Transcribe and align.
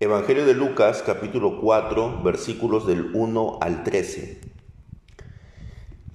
Evangelio 0.00 0.44
de 0.44 0.54
Lucas 0.54 1.04
capítulo 1.06 1.60
4 1.60 2.20
versículos 2.24 2.84
del 2.84 3.14
1 3.14 3.58
al 3.60 3.84
13. 3.84 4.40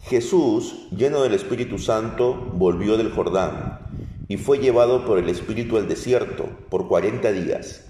Jesús, 0.01 0.89
lleno 0.91 1.23
del 1.23 1.33
Espíritu 1.33 1.77
Santo, 1.77 2.33
volvió 2.33 2.97
del 2.97 3.09
Jordán 3.09 3.79
y 4.27 4.35
fue 4.35 4.59
llevado 4.59 5.05
por 5.05 5.17
el 5.17 5.29
Espíritu 5.29 5.77
al 5.77 5.87
desierto 5.87 6.49
por 6.69 6.89
cuarenta 6.89 7.31
días 7.31 7.89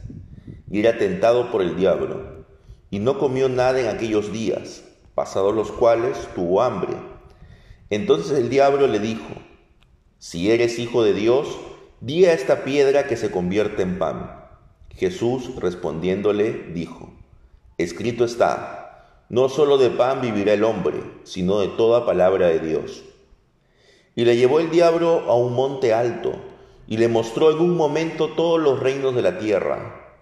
y 0.70 0.80
era 0.80 1.00
tentado 1.00 1.52
por 1.52 1.64
el 1.64 1.76
diablo 1.76 2.46
y 2.92 3.00
no 3.00 3.18
comió 3.18 3.50
nada 3.50 3.82
en 3.82 3.88
aquellos 3.88 4.32
días, 4.32 4.84
pasados 5.16 5.56
los 5.56 5.72
cuales 5.72 6.30
tuvo 6.36 6.62
hambre. 6.62 6.94
Entonces 7.90 8.38
el 8.38 8.50
diablo 8.50 8.86
le 8.86 9.00
dijo, 9.00 9.34
si 10.20 10.52
eres 10.52 10.78
hijo 10.78 11.04
de 11.04 11.16
Dios, 11.16 11.58
di 12.00 12.26
a 12.26 12.34
esta 12.34 12.64
piedra 12.64 13.08
que 13.08 13.18
se 13.18 13.32
convierta 13.32 13.82
en 13.82 13.98
pan. 13.98 14.39
Jesús 15.00 15.56
respondiéndole 15.56 16.52
dijo, 16.74 17.14
escrito 17.78 18.26
está, 18.26 19.24
no 19.30 19.48
solo 19.48 19.78
de 19.78 19.90
pan 19.92 20.20
vivirá 20.20 20.54
el 20.54 20.66
hombre, 20.66 20.98
sino 21.24 21.62
de 21.62 21.70
toda 21.70 22.06
palabra 22.06 22.48
de 22.48 22.60
Dios. 22.60 23.04
Y 24.16 24.26
le 24.26 24.36
llevó 24.36 24.60
el 24.60 24.72
diablo 24.72 25.22
a 25.28 25.36
un 25.36 25.54
monte 25.54 25.94
alto, 25.94 26.34
y 26.86 26.98
le 26.98 27.08
mostró 27.08 27.52
en 27.52 27.60
un 27.60 27.78
momento 27.78 28.32
todos 28.32 28.60
los 28.60 28.82
reinos 28.82 29.16
de 29.16 29.22
la 29.22 29.40
tierra. 29.40 30.18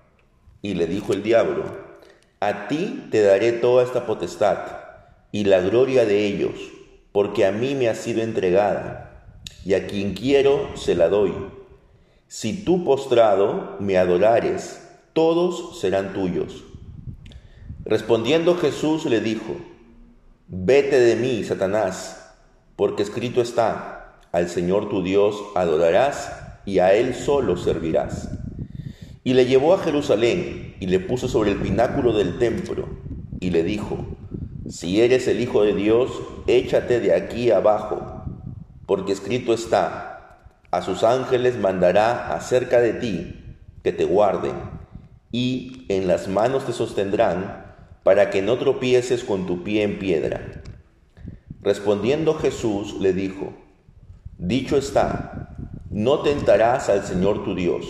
Y 0.61 0.75
le 0.75 0.85
dijo 0.85 1.13
el 1.13 1.23
diablo, 1.23 1.63
a 2.39 2.67
ti 2.67 3.07
te 3.09 3.21
daré 3.21 3.53
toda 3.53 3.83
esta 3.83 4.05
potestad, 4.05 4.59
y 5.31 5.45
la 5.45 5.59
gloria 5.61 6.05
de 6.05 6.27
ellos, 6.27 6.53
porque 7.11 7.47
a 7.47 7.51
mí 7.51 7.73
me 7.73 7.89
ha 7.89 7.95
sido 7.95 8.21
entregada, 8.21 9.33
y 9.65 9.73
a 9.73 9.87
quien 9.87 10.13
quiero 10.13 10.69
se 10.75 10.93
la 10.93 11.09
doy. 11.09 11.33
Si 12.27 12.65
tú 12.65 12.83
postrado 12.83 13.77
me 13.79 13.97
adorares, 13.97 14.85
todos 15.13 15.79
serán 15.79 16.13
tuyos. 16.13 16.65
Respondiendo 17.85 18.55
Jesús 18.55 19.05
le 19.05 19.21
dijo, 19.21 19.55
Vete 20.49 20.99
de 20.99 21.15
mí, 21.15 21.45
Satanás, 21.45 22.35
porque 22.75 23.03
escrito 23.03 23.41
está, 23.41 24.19
al 24.33 24.49
Señor 24.49 24.89
tu 24.89 25.03
Dios 25.03 25.41
adorarás 25.55 26.33
y 26.65 26.79
a 26.79 26.93
Él 26.93 27.15
solo 27.15 27.55
servirás. 27.55 28.29
Y 29.23 29.33
le 29.33 29.45
llevó 29.45 29.73
a 29.73 29.79
Jerusalén 29.79 30.75
y 30.81 30.87
le 30.87 30.99
puso 30.99 31.29
sobre 31.29 31.51
el 31.51 31.57
pináculo 31.57 32.11
del 32.11 32.39
templo 32.39 32.89
y 33.39 33.51
le 33.51 33.63
dijo, 33.63 34.05
Si 34.69 35.01
eres 35.01 35.27
el 35.29 35.39
Hijo 35.39 35.63
de 35.63 35.73
Dios, 35.73 36.11
échate 36.45 36.99
de 36.99 37.13
aquí 37.13 37.51
abajo, 37.51 38.23
porque 38.85 39.13
escrito 39.13 39.53
está, 39.53 40.16
a 40.71 40.81
sus 40.81 41.03
ángeles 41.03 41.57
mandará 41.57 42.33
acerca 42.35 42.79
de 42.79 42.93
ti 42.93 43.57
que 43.83 43.91
te 43.91 44.05
guarden, 44.05 44.53
y 45.31 45.85
en 45.89 46.07
las 46.07 46.27
manos 46.27 46.65
te 46.65 46.73
sostendrán 46.73 47.65
para 48.03 48.29
que 48.29 48.41
no 48.41 48.57
tropieces 48.57 49.23
con 49.23 49.45
tu 49.45 49.63
pie 49.63 49.83
en 49.83 49.99
piedra. 49.99 50.61
Respondiendo 51.61 52.35
Jesús 52.35 52.95
le 52.99 53.13
dijo, 53.13 53.53
Dicho 54.37 54.77
está, 54.77 55.55
no 55.89 56.19
tentarás 56.19 56.89
al 56.89 57.03
Señor 57.03 57.43
tu 57.43 57.55
Dios. 57.55 57.85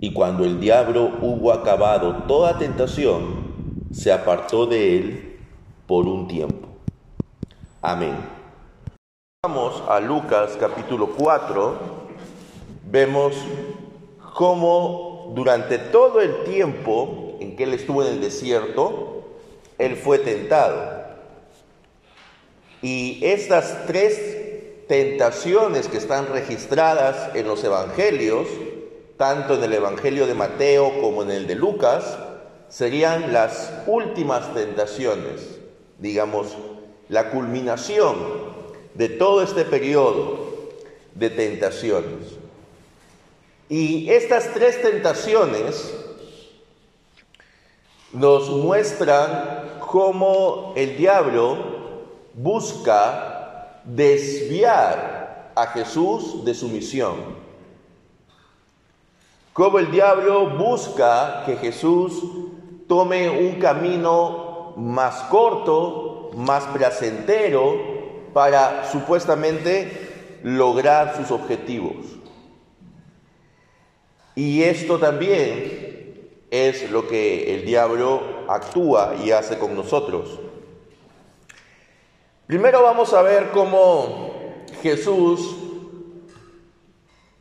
Y 0.00 0.12
cuando 0.12 0.44
el 0.44 0.60
diablo 0.60 1.18
hubo 1.22 1.52
acabado 1.52 2.24
toda 2.24 2.58
tentación, 2.58 3.46
se 3.92 4.12
apartó 4.12 4.66
de 4.66 4.98
él 4.98 5.38
por 5.86 6.06
un 6.06 6.28
tiempo. 6.28 6.68
Amén. 7.80 8.35
Vamos 9.46 9.80
a 9.88 10.00
Lucas 10.00 10.56
capítulo 10.58 11.10
4, 11.16 11.78
vemos 12.90 13.36
cómo 14.34 15.32
durante 15.36 15.78
todo 15.78 16.20
el 16.20 16.42
tiempo 16.42 17.36
en 17.38 17.54
que 17.54 17.62
él 17.62 17.74
estuvo 17.74 18.02
en 18.02 18.14
el 18.14 18.20
desierto, 18.20 19.22
él 19.78 19.94
fue 19.94 20.18
tentado. 20.18 21.00
Y 22.82 23.24
estas 23.24 23.86
tres 23.86 24.86
tentaciones 24.88 25.86
que 25.86 25.98
están 25.98 26.26
registradas 26.26 27.32
en 27.36 27.46
los 27.46 27.62
evangelios, 27.62 28.48
tanto 29.16 29.54
en 29.54 29.62
el 29.62 29.74
evangelio 29.74 30.26
de 30.26 30.34
Mateo 30.34 31.00
como 31.00 31.22
en 31.22 31.30
el 31.30 31.46
de 31.46 31.54
Lucas, 31.54 32.18
serían 32.68 33.32
las 33.32 33.72
últimas 33.86 34.52
tentaciones, 34.54 35.60
digamos, 36.00 36.48
la 37.08 37.30
culminación 37.30 38.56
de 38.96 39.08
todo 39.10 39.42
este 39.42 39.64
periodo 39.64 40.38
de 41.14 41.30
tentaciones. 41.30 42.36
Y 43.68 44.10
estas 44.10 44.54
tres 44.54 44.80
tentaciones 44.80 45.94
nos 48.12 48.48
muestran 48.48 49.78
cómo 49.80 50.72
el 50.76 50.96
diablo 50.96 51.56
busca 52.34 53.82
desviar 53.84 55.52
a 55.54 55.66
Jesús 55.68 56.44
de 56.44 56.54
su 56.54 56.68
misión. 56.68 57.16
Cómo 59.52 59.78
el 59.78 59.90
diablo 59.90 60.50
busca 60.56 61.42
que 61.44 61.56
Jesús 61.56 62.22
tome 62.86 63.28
un 63.30 63.58
camino 63.58 64.74
más 64.76 65.22
corto, 65.24 66.30
más 66.34 66.64
placentero, 66.64 67.95
para 68.36 68.86
supuestamente 68.92 70.38
lograr 70.42 71.16
sus 71.16 71.30
objetivos. 71.30 72.04
Y 74.34 74.62
esto 74.62 74.98
también 74.98 76.44
es 76.50 76.90
lo 76.90 77.08
que 77.08 77.54
el 77.54 77.64
diablo 77.64 78.44
actúa 78.46 79.14
y 79.24 79.30
hace 79.30 79.58
con 79.58 79.74
nosotros. 79.74 80.38
Primero 82.46 82.82
vamos 82.82 83.14
a 83.14 83.22
ver 83.22 83.52
cómo 83.52 84.34
Jesús 84.82 85.56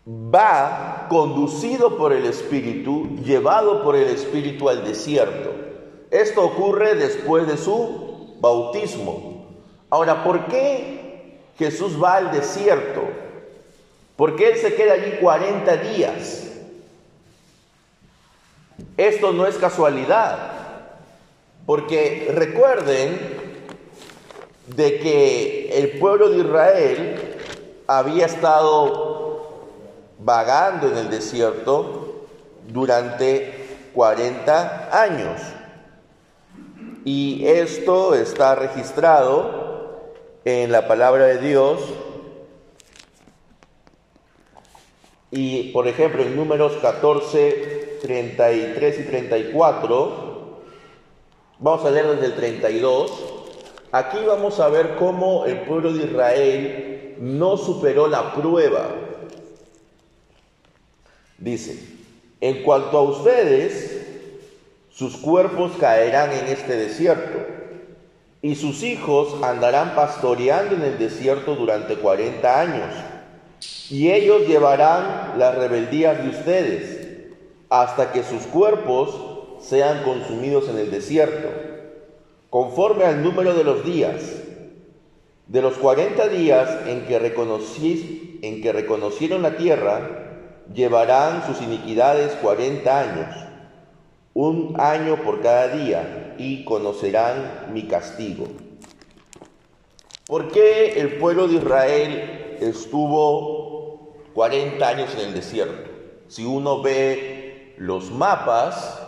va 0.08 1.08
conducido 1.10 1.98
por 1.98 2.14
el 2.14 2.24
Espíritu, 2.24 3.18
llevado 3.22 3.84
por 3.84 3.98
el 3.98 4.08
Espíritu 4.08 4.70
al 4.70 4.86
desierto. 4.86 5.52
Esto 6.10 6.46
ocurre 6.46 6.96
después 6.96 7.48
de 7.48 7.58
su 7.58 8.38
bautismo. 8.40 9.35
Ahora, 9.96 10.26
¿por 10.26 10.48
qué 10.48 11.40
Jesús 11.58 11.94
va 12.04 12.16
al 12.16 12.30
desierto? 12.30 13.02
¿Por 14.18 14.36
qué 14.36 14.50
Él 14.50 14.58
se 14.58 14.76
queda 14.76 14.92
allí 14.92 15.20
40 15.22 15.78
días? 15.78 16.50
Esto 18.98 19.32
no 19.32 19.48
es 19.48 19.56
casualidad, 19.56 20.52
porque 21.66 22.30
recuerden 22.36 23.18
de 24.76 25.00
que 25.00 25.70
el 25.78 25.98
pueblo 25.98 26.28
de 26.28 26.40
Israel 26.40 27.38
había 27.88 28.26
estado 28.26 29.70
vagando 30.20 30.90
en 30.90 30.98
el 30.98 31.10
desierto 31.10 32.26
durante 32.68 33.80
40 33.94 34.90
años. 35.04 35.40
Y 37.06 37.48
esto 37.48 38.14
está 38.14 38.56
registrado 38.56 39.65
en 40.46 40.72
la 40.72 40.88
palabra 40.88 41.26
de 41.26 41.40
Dios. 41.40 41.82
Y 45.32 45.72
por 45.72 45.88
ejemplo, 45.88 46.22
en 46.22 46.36
números 46.36 46.74
14, 46.82 47.98
33 48.02 49.00
y 49.00 49.04
34, 49.04 50.62
vamos 51.60 51.86
a 51.86 51.92
leer 51.92 52.08
desde 52.12 52.28
el 52.28 52.36
32. 52.36 53.12
Aquí 53.92 54.20
vamos 54.26 54.60
a 54.60 54.70
ver 54.70 54.96
cómo 54.98 55.46
el 55.46 55.62
pueblo 55.62 55.92
de 55.92 56.06
Israel 56.06 57.16
no 57.20 57.58
superó 57.58 58.08
la 58.08 58.34
prueba. 58.36 58.96
Dice, 61.40 61.78
en 62.40 62.64
cuanto 62.64 63.00
a 63.00 63.02
ustedes, 63.02 64.06
sus 64.90 65.18
cuerpos 65.18 65.74
caerán 65.80 66.32
en 66.32 66.48
este 66.48 66.76
desierto 66.76 67.55
y 68.42 68.56
sus 68.56 68.84
hijos 68.84 69.42
andarán 69.44 69.96
pastoreando 69.96 70.76
en 70.76 70.84
el 70.84 70.98
desierto 70.98 71.56
durante 71.56 71.96
40 71.96 72.60
años, 72.60 72.94
y 73.90 74.12
ellos 74.12 74.48
llevarán 74.48 75.38
las 75.38 75.56
rebeldías 75.56 76.22
de 76.22 76.30
ustedes 76.30 77.08
hasta 77.70 78.12
que 78.12 78.24
sus 78.24 78.44
cuerpos 78.44 79.16
sean 79.60 80.04
consumidos 80.04 80.70
en 80.70 80.78
el 80.78 80.92
desierto, 80.92 81.50
conforme 82.50 83.06
al 83.06 83.24
número 83.24 83.54
de 83.54 83.64
los 83.64 83.84
días. 83.84 84.22
De 85.48 85.62
los 85.62 85.78
40 85.78 86.28
días 86.30 86.88
en 86.88 87.06
que, 87.06 87.18
en 88.42 88.62
que 88.62 88.72
reconocieron 88.72 89.42
la 89.44 89.58
tierra, 89.58 90.10
llevarán 90.74 91.46
sus 91.46 91.62
iniquidades 91.62 92.32
40 92.42 93.00
años 93.00 93.45
un 94.36 94.76
año 94.78 95.16
por 95.24 95.42
cada 95.42 95.70
día, 95.70 96.36
y 96.38 96.66
conocerán 96.66 97.70
mi 97.74 97.88
castigo. 97.88 98.46
¿Por 100.28 100.52
qué 100.52 101.00
el 101.00 101.18
pueblo 101.18 101.48
de 101.48 101.56
Israel 101.56 102.58
estuvo 102.60 104.14
40 104.34 104.86
años 104.88 105.14
en 105.16 105.28
el 105.28 105.34
desierto? 105.34 105.90
Si 106.28 106.46
uno 106.46 106.82
ve 106.82 107.76
los 107.78 108.12
mapas, 108.12 109.02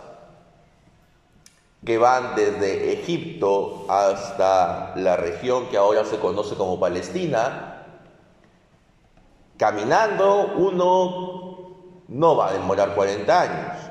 que 1.84 1.98
van 1.98 2.34
desde 2.34 2.92
Egipto 2.94 3.84
hasta 3.88 4.94
la 4.96 5.16
región 5.16 5.68
que 5.68 5.76
ahora 5.76 6.04
se 6.04 6.18
conoce 6.18 6.54
como 6.56 6.80
Palestina, 6.80 7.84
caminando 9.56 10.54
uno 10.56 11.68
no 12.08 12.36
va 12.36 12.48
a 12.48 12.52
demorar 12.54 12.94
40 12.94 13.40
años. 13.40 13.87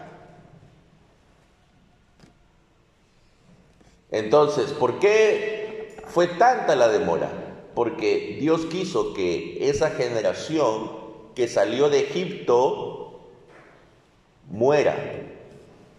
Entonces, 4.11 4.71
¿por 4.71 4.99
qué 4.99 5.97
fue 6.05 6.27
tanta 6.27 6.75
la 6.75 6.87
demora? 6.87 7.29
Porque 7.75 8.37
Dios 8.39 8.65
quiso 8.65 9.13
que 9.13 9.69
esa 9.69 9.91
generación 9.91 10.89
que 11.35 11.47
salió 11.47 11.89
de 11.89 11.99
Egipto 12.01 13.19
muera. 14.49 14.95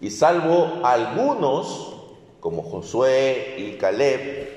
Y 0.01 0.09
salvo 0.09 0.81
algunos, 0.83 1.95
como 2.39 2.63
Josué 2.63 3.55
y 3.57 3.77
Caleb, 3.77 4.49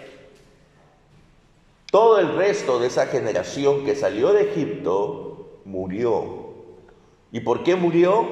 todo 1.90 2.18
el 2.18 2.34
resto 2.36 2.78
de 2.78 2.86
esa 2.86 3.06
generación 3.06 3.84
que 3.84 3.94
salió 3.94 4.32
de 4.32 4.50
Egipto 4.50 5.60
murió. 5.66 6.54
¿Y 7.32 7.40
por 7.40 7.62
qué 7.64 7.76
murió? 7.76 8.26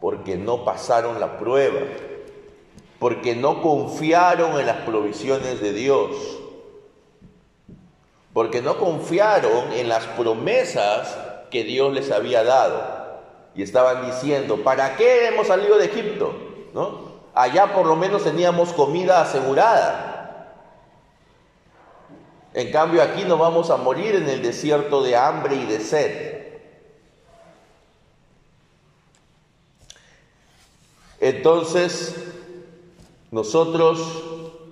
Porque 0.00 0.36
no 0.36 0.64
pasaron 0.64 1.18
la 1.18 1.38
prueba 1.38 1.80
porque 3.04 3.36
no 3.36 3.60
confiaron 3.60 4.58
en 4.58 4.64
las 4.64 4.78
provisiones 4.78 5.60
de 5.60 5.74
Dios, 5.74 6.16
porque 8.32 8.62
no 8.62 8.78
confiaron 8.78 9.74
en 9.74 9.90
las 9.90 10.06
promesas 10.06 11.14
que 11.50 11.64
Dios 11.64 11.92
les 11.92 12.10
había 12.10 12.42
dado. 12.44 13.20
Y 13.54 13.62
estaban 13.62 14.06
diciendo, 14.06 14.64
¿para 14.64 14.96
qué 14.96 15.26
hemos 15.26 15.48
salido 15.48 15.76
de 15.76 15.84
Egipto? 15.84 16.34
¿No? 16.72 17.12
Allá 17.34 17.74
por 17.74 17.84
lo 17.84 17.94
menos 17.94 18.24
teníamos 18.24 18.72
comida 18.72 19.20
asegurada. 19.20 20.56
En 22.54 22.72
cambio 22.72 23.02
aquí 23.02 23.24
nos 23.24 23.38
vamos 23.38 23.68
a 23.68 23.76
morir 23.76 24.14
en 24.14 24.30
el 24.30 24.40
desierto 24.40 25.02
de 25.02 25.14
hambre 25.14 25.56
y 25.56 25.66
de 25.66 25.80
sed. 25.80 26.44
Entonces, 31.20 32.33
nosotros 33.34 34.22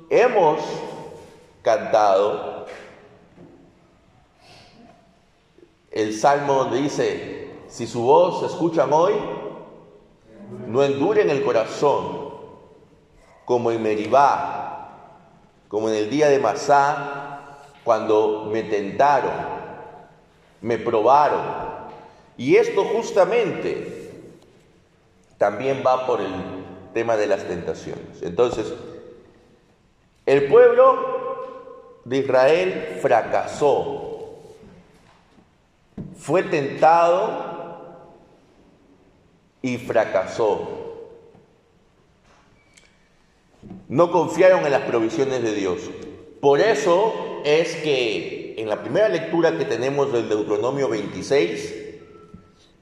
hemos 0.09 0.61
cantado 1.63 2.67
el 5.91 6.15
salmo 6.15 6.55
donde 6.55 6.83
dice, 6.83 7.51
si 7.67 7.89
su 7.89 8.03
voz 8.03 8.45
escuchan 8.45 8.93
hoy, 8.93 9.15
no 10.69 10.85
enduren 10.85 11.29
el 11.29 11.43
corazón, 11.43 12.35
como 13.45 13.73
en 13.73 13.83
Meribá, 13.83 15.09
como 15.67 15.89
en 15.89 15.97
el 15.97 16.09
día 16.09 16.29
de 16.29 16.39
Masá, 16.39 17.65
cuando 17.83 18.49
me 18.49 18.63
tentaron, 18.63 19.33
me 20.61 20.79
probaron. 20.79 21.43
Y 22.37 22.55
esto 22.55 22.85
justamente 22.85 24.09
también 25.37 25.83
va 25.85 26.07
por 26.07 26.21
el 26.21 26.62
tema 26.93 27.17
de 27.17 27.27
las 27.27 27.45
tentaciones. 27.45 28.23
Entonces, 28.23 28.73
el 30.27 30.47
pueblo 30.47 32.01
de 32.05 32.19
Israel 32.19 32.99
fracasó, 33.01 34.41
fue 36.17 36.43
tentado 36.45 37.53
y 39.61 39.79
fracasó. 39.79 40.79
No 43.89 44.11
confiaron 44.11 44.65
en 44.65 44.73
las 44.73 44.83
provisiones 44.83 45.43
de 45.43 45.55
Dios. 45.55 45.91
Por 46.41 46.61
eso 46.61 47.43
es 47.45 47.77
que 47.77 48.55
en 48.59 48.69
la 48.69 48.83
primera 48.83 49.09
lectura 49.09 49.57
que 49.57 49.65
tenemos 49.65 50.13
del 50.13 50.29
Deuteronomio 50.29 50.89
26, 50.89 51.75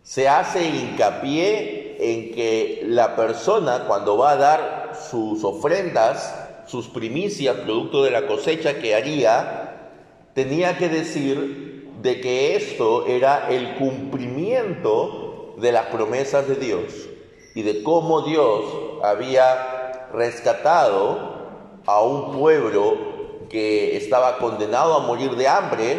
se 0.02 0.28
hace 0.28 0.64
hincapié 0.64 1.79
en 2.00 2.32
que 2.32 2.82
la 2.86 3.14
persona 3.14 3.84
cuando 3.86 4.16
va 4.16 4.32
a 4.32 4.36
dar 4.36 4.92
sus 5.10 5.44
ofrendas, 5.44 6.34
sus 6.66 6.88
primicias, 6.88 7.56
producto 7.56 8.02
de 8.02 8.10
la 8.10 8.26
cosecha 8.26 8.78
que 8.78 8.94
haría, 8.94 9.90
tenía 10.34 10.78
que 10.78 10.88
decir 10.88 11.90
de 12.00 12.20
que 12.20 12.56
esto 12.56 13.06
era 13.06 13.50
el 13.50 13.74
cumplimiento 13.74 15.54
de 15.58 15.72
las 15.72 15.86
promesas 15.86 16.48
de 16.48 16.54
Dios 16.54 17.08
y 17.54 17.62
de 17.62 17.82
cómo 17.82 18.22
Dios 18.22 18.64
había 19.02 20.08
rescatado 20.12 21.40
a 21.86 22.02
un 22.02 22.38
pueblo 22.38 22.96
que 23.50 23.96
estaba 23.96 24.38
condenado 24.38 24.94
a 24.94 25.00
morir 25.00 25.32
de 25.32 25.48
hambre, 25.48 25.98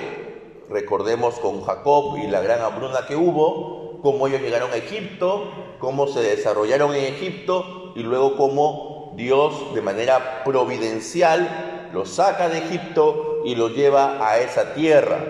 recordemos 0.70 1.36
con 1.40 1.62
Jacob 1.64 2.18
y 2.18 2.28
la 2.28 2.42
gran 2.42 2.62
hambruna 2.62 3.06
que 3.06 3.16
hubo, 3.16 3.81
cómo 4.02 4.28
ellos 4.28 4.42
llegaron 4.42 4.72
a 4.72 4.76
Egipto, 4.76 5.52
cómo 5.80 6.08
se 6.08 6.22
desarrollaron 6.22 6.96
en 6.96 7.14
Egipto 7.14 7.94
y 7.96 8.04
luego 8.04 8.36
cómo 8.36 9.14
Dios 9.16 9.74
de 9.76 9.82
manera 9.82 10.44
providencial 10.44 11.90
los 11.94 12.10
saca 12.10 12.50
de 12.50 12.60
Egipto 12.60 13.42
y 13.46 13.56
los 13.56 13.76
lleva 13.76 14.28
a 14.28 14.40
esa 14.40 14.74
tierra 14.74 15.24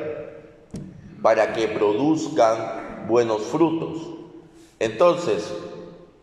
para 1.21 1.53
que 1.53 1.67
produzcan 1.67 3.07
buenos 3.07 3.43
frutos. 3.43 4.11
Entonces, 4.79 5.53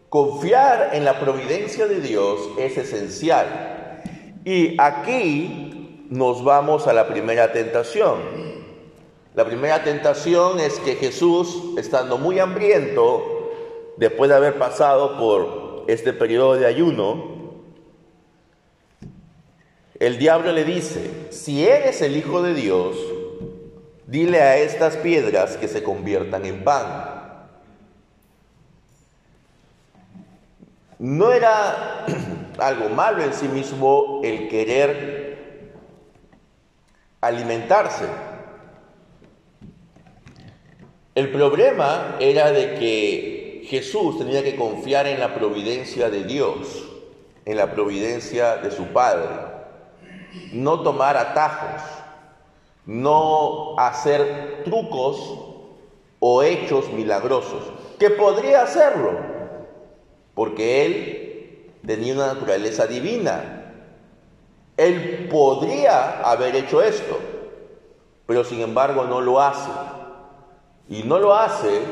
confiar 0.09 0.91
en 0.93 1.05
la 1.05 1.21
providencia 1.21 1.87
de 1.87 2.01
Dios 2.01 2.41
es 2.59 2.77
esencial. 2.77 4.03
Y 4.45 4.81
aquí 4.81 6.07
nos 6.09 6.43
vamos 6.43 6.87
a 6.87 6.93
la 6.93 7.07
primera 7.07 7.53
tentación. 7.53 8.58
La 9.39 9.45
primera 9.45 9.85
tentación 9.85 10.59
es 10.59 10.81
que 10.81 10.97
Jesús, 10.97 11.79
estando 11.79 12.19
muy 12.19 12.41
hambriento, 12.41 13.53
después 13.97 14.29
de 14.29 14.35
haber 14.35 14.59
pasado 14.59 15.17
por 15.17 15.85
este 15.87 16.13
periodo 16.13 16.55
de 16.57 16.67
ayuno, 16.67 17.37
el 20.01 20.19
diablo 20.19 20.51
le 20.51 20.65
dice, 20.65 21.29
si 21.31 21.65
eres 21.65 22.03
el 22.03 22.17
Hijo 22.17 22.43
de 22.43 22.53
Dios, 22.53 22.97
dile 24.09 24.43
a 24.43 24.57
estas 24.57 24.97
piedras 24.97 25.57
que 25.57 25.69
se 25.69 25.85
conviertan 25.85 26.45
en 26.45 26.65
pan. 26.65 27.47
No 30.99 31.31
era 31.31 32.07
algo 32.59 32.89
malo 32.89 33.23
en 33.23 33.33
sí 33.33 33.47
mismo 33.47 34.21
el 34.25 34.49
querer 34.49 35.39
alimentarse, 37.21 38.07
el 41.19 41.33
problema 41.33 42.15
era 42.21 42.53
de 42.53 42.75
que 42.75 43.65
Jesús 43.67 44.19
tenía 44.19 44.45
que 44.45 44.55
confiar 44.55 45.09
en 45.09 45.19
la 45.19 45.35
providencia 45.35 46.11
de 46.11 46.23
Dios, 46.23 46.89
en 47.45 47.57
la 47.57 47.73
providencia 47.73 48.59
de 48.59 48.71
su 48.71 48.85
Padre, 48.93 49.29
no 50.53 50.83
tomar 50.83 51.17
atajos, 51.17 51.83
no 52.87 53.75
hacer 53.81 54.63
trucos 54.65 55.41
o 56.21 56.45
hechos 56.45 56.89
milagrosos, 56.93 57.65
que 57.99 58.11
podría 58.11 58.63
hacerlo, 58.63 59.19
porque 60.35 60.87
Él 60.87 61.73
tenía 61.85 62.15
una 62.15 62.35
naturaleza 62.35 62.87
divina. 62.87 63.75
Él 64.77 65.27
podría 65.29 66.21
haber 66.21 66.55
hecho 66.55 66.81
esto, 66.81 67.19
pero 68.25 68.45
sin 68.45 68.61
embargo 68.61 69.03
no 69.03 69.21
lo 69.21 69.41
hace. 69.41 69.73
Y 70.89 71.03
no 71.03 71.19
lo 71.19 71.35
hace 71.35 71.83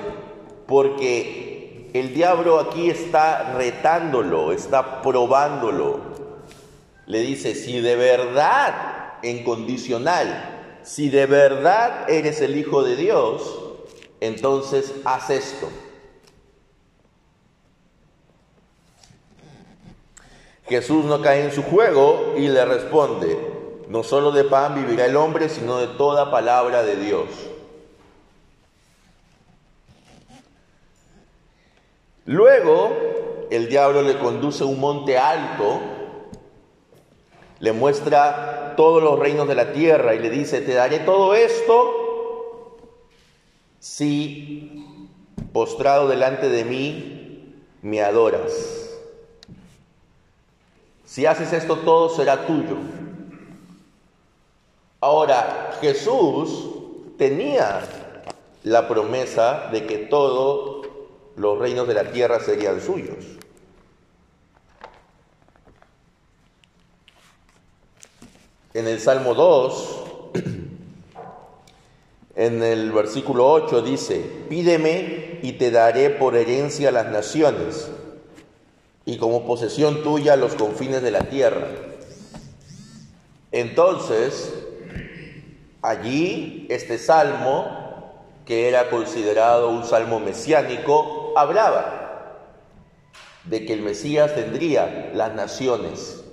porque 0.66 1.90
el 1.92 2.14
diablo 2.14 2.58
aquí 2.58 2.90
está 2.90 3.54
retándolo, 3.54 4.52
está 4.52 5.02
probándolo. 5.02 6.00
Le 7.06 7.20
dice, 7.20 7.54
si 7.54 7.80
de 7.80 7.96
verdad, 7.96 9.14
en 9.22 9.44
condicional, 9.44 10.80
si 10.82 11.08
de 11.08 11.26
verdad 11.26 12.10
eres 12.10 12.40
el 12.40 12.56
Hijo 12.56 12.82
de 12.82 12.96
Dios, 12.96 13.58
entonces 14.20 14.92
haz 15.04 15.30
esto. 15.30 15.68
Jesús 20.68 21.04
no 21.04 21.22
cae 21.22 21.44
en 21.44 21.52
su 21.52 21.62
juego 21.62 22.34
y 22.36 22.48
le 22.48 22.64
responde, 22.64 23.38
no 23.88 24.02
solo 24.02 24.32
de 24.32 24.44
pan 24.44 24.74
vivirá 24.74 25.06
el 25.06 25.16
hombre, 25.16 25.48
sino 25.48 25.78
de 25.78 25.86
toda 25.86 26.30
palabra 26.30 26.82
de 26.82 26.96
Dios. 26.96 27.28
Luego, 32.26 33.46
el 33.50 33.68
diablo 33.68 34.02
le 34.02 34.18
conduce 34.18 34.64
a 34.64 34.66
un 34.66 34.80
monte 34.80 35.16
alto, 35.16 35.80
le 37.60 37.72
muestra 37.72 38.74
todos 38.76 39.02
los 39.02 39.18
reinos 39.18 39.48
de 39.48 39.54
la 39.54 39.72
tierra 39.72 40.14
y 40.14 40.18
le 40.18 40.28
dice, 40.28 40.60
te 40.60 40.74
daré 40.74 40.98
todo 40.98 41.34
esto 41.34 42.76
si 43.78 44.84
postrado 45.52 46.08
delante 46.08 46.48
de 46.48 46.64
mí 46.64 47.54
me 47.82 48.02
adoras. 48.02 48.90
Si 51.04 51.24
haces 51.24 51.52
esto, 51.52 51.76
todo 51.78 52.08
será 52.08 52.46
tuyo. 52.46 52.76
Ahora, 55.00 55.70
Jesús 55.80 56.68
tenía 57.16 57.80
la 58.64 58.88
promesa 58.88 59.68
de 59.70 59.86
que 59.86 59.98
todos 59.98 60.75
los 61.36 61.58
reinos 61.58 61.86
de 61.86 61.94
la 61.94 62.10
tierra 62.10 62.40
serían 62.40 62.80
suyos. 62.80 63.24
En 68.74 68.88
el 68.88 69.00
Salmo 69.00 69.34
2, 69.34 70.04
en 72.36 72.62
el 72.62 72.92
versículo 72.92 73.50
8 73.50 73.82
dice, 73.82 74.20
pídeme 74.48 75.40
y 75.42 75.52
te 75.52 75.70
daré 75.70 76.10
por 76.10 76.36
herencia 76.36 76.90
las 76.90 77.10
naciones 77.10 77.90
y 79.06 79.18
como 79.18 79.46
posesión 79.46 80.02
tuya 80.02 80.36
los 80.36 80.56
confines 80.56 81.00
de 81.00 81.10
la 81.10 81.28
tierra. 81.28 81.68
Entonces, 83.52 84.52
allí 85.80 86.66
este 86.68 86.98
salmo, 86.98 88.24
que 88.44 88.68
era 88.68 88.90
considerado 88.90 89.70
un 89.70 89.84
salmo 89.84 90.20
mesiánico, 90.20 91.15
hablaba 91.36 92.06
de 93.44 93.64
que 93.66 93.74
el 93.74 93.82
Mesías 93.82 94.34
tendría 94.34 95.10
las 95.14 95.34
naciones. 95.34 96.24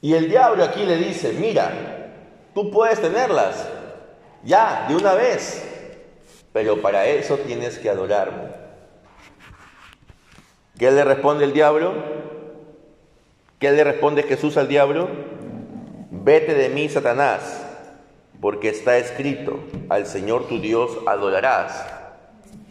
Y 0.00 0.14
el 0.14 0.28
diablo 0.28 0.64
aquí 0.64 0.84
le 0.84 0.96
dice, 0.96 1.34
mira, 1.34 1.70
tú 2.54 2.70
puedes 2.70 3.00
tenerlas, 3.00 3.68
ya, 4.42 4.86
de 4.88 4.96
una 4.96 5.14
vez. 5.14 5.70
Pero 6.52 6.80
para 6.80 7.06
eso 7.06 7.36
tienes 7.38 7.78
que 7.78 7.90
adorarme. 7.90 8.48
¿Qué 10.78 10.90
le 10.90 11.04
responde 11.04 11.44
el 11.44 11.52
diablo? 11.52 11.94
¿Qué 13.58 13.70
le 13.70 13.84
responde 13.84 14.24
Jesús 14.24 14.56
al 14.56 14.68
diablo? 14.68 15.08
Vete 16.10 16.54
de 16.54 16.68
mí, 16.70 16.88
Satanás, 16.88 17.64
porque 18.40 18.70
está 18.70 18.96
escrito, 18.96 19.60
al 19.88 20.06
Señor 20.06 20.48
tu 20.48 20.58
Dios 20.58 20.90
adorarás 21.06 21.93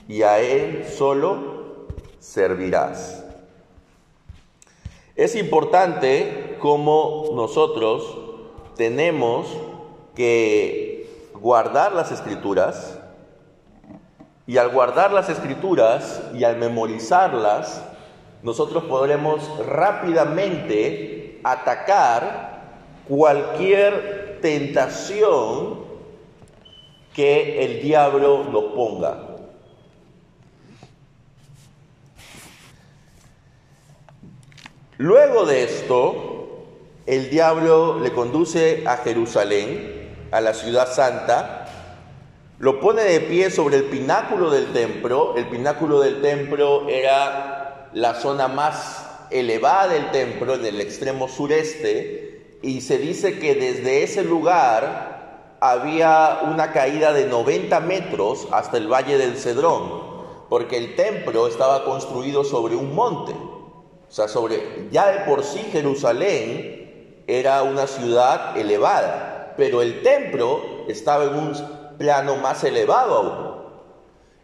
y 0.07 0.23
a 0.23 0.39
Él 0.39 0.85
solo 0.95 1.87
servirás. 2.19 3.23
Es 5.15 5.35
importante 5.35 6.57
como 6.59 7.31
nosotros 7.33 8.17
tenemos 8.75 9.47
que 10.15 11.29
guardar 11.33 11.93
las 11.93 12.11
escrituras 12.11 12.99
y 14.45 14.57
al 14.57 14.69
guardar 14.69 15.11
las 15.13 15.29
escrituras 15.29 16.21
y 16.33 16.43
al 16.43 16.57
memorizarlas, 16.57 17.83
nosotros 18.41 18.83
podremos 18.85 19.49
rápidamente 19.65 21.39
atacar 21.43 22.61
cualquier 23.07 24.39
tentación 24.41 25.79
que 27.13 27.63
el 27.63 27.81
diablo 27.81 28.43
nos 28.51 28.63
ponga. 28.73 29.32
Luego 35.03 35.45
de 35.45 35.63
esto, 35.65 36.63
el 37.05 37.29
diablo 37.29 37.99
le 37.99 38.13
conduce 38.13 38.85
a 38.87 38.95
Jerusalén 38.95 40.29
a 40.31 40.39
la 40.39 40.53
ciudad 40.53 40.89
santa, 40.89 41.65
lo 42.57 42.79
pone 42.79 43.03
de 43.03 43.19
pie 43.19 43.51
sobre 43.51 43.75
el 43.75 43.83
pináculo 43.83 44.49
del 44.49 44.71
templo. 44.71 45.33
El 45.35 45.49
pináculo 45.49 45.99
del 45.99 46.21
templo 46.21 46.87
era 46.87 47.89
la 47.91 48.13
zona 48.13 48.47
más 48.47 49.05
elevada 49.29 49.91
del 49.91 50.09
templo, 50.11 50.53
en 50.53 50.65
el 50.65 50.79
extremo 50.79 51.27
sureste, 51.27 52.59
y 52.61 52.79
se 52.79 52.97
dice 52.97 53.39
que 53.39 53.55
desde 53.55 54.03
ese 54.03 54.23
lugar 54.23 55.57
había 55.59 56.43
una 56.49 56.71
caída 56.71 57.11
de 57.11 57.27
90 57.27 57.77
metros 57.81 58.47
hasta 58.53 58.77
el 58.77 58.87
valle 58.87 59.17
del 59.17 59.35
Cedrón, 59.35 60.47
porque 60.47 60.77
el 60.77 60.95
templo 60.95 61.47
estaba 61.47 61.83
construido 61.83 62.45
sobre 62.45 62.77
un 62.77 62.95
monte. 62.95 63.33
O 64.13 64.15
sea, 64.15 64.27
sobre, 64.27 64.89
ya 64.91 65.07
de 65.11 65.25
por 65.25 65.43
sí 65.43 65.57
Jerusalén 65.71 67.23
era 67.25 67.63
una 67.63 67.87
ciudad 67.87 68.55
elevada 68.55 69.33
pero 69.57 69.81
el 69.81 70.01
templo 70.01 70.85
estaba 70.87 71.25
en 71.25 71.35
un 71.35 71.97
plano 71.97 72.37
más 72.37 72.63
elevado 72.63 73.15
aún. 73.15 73.53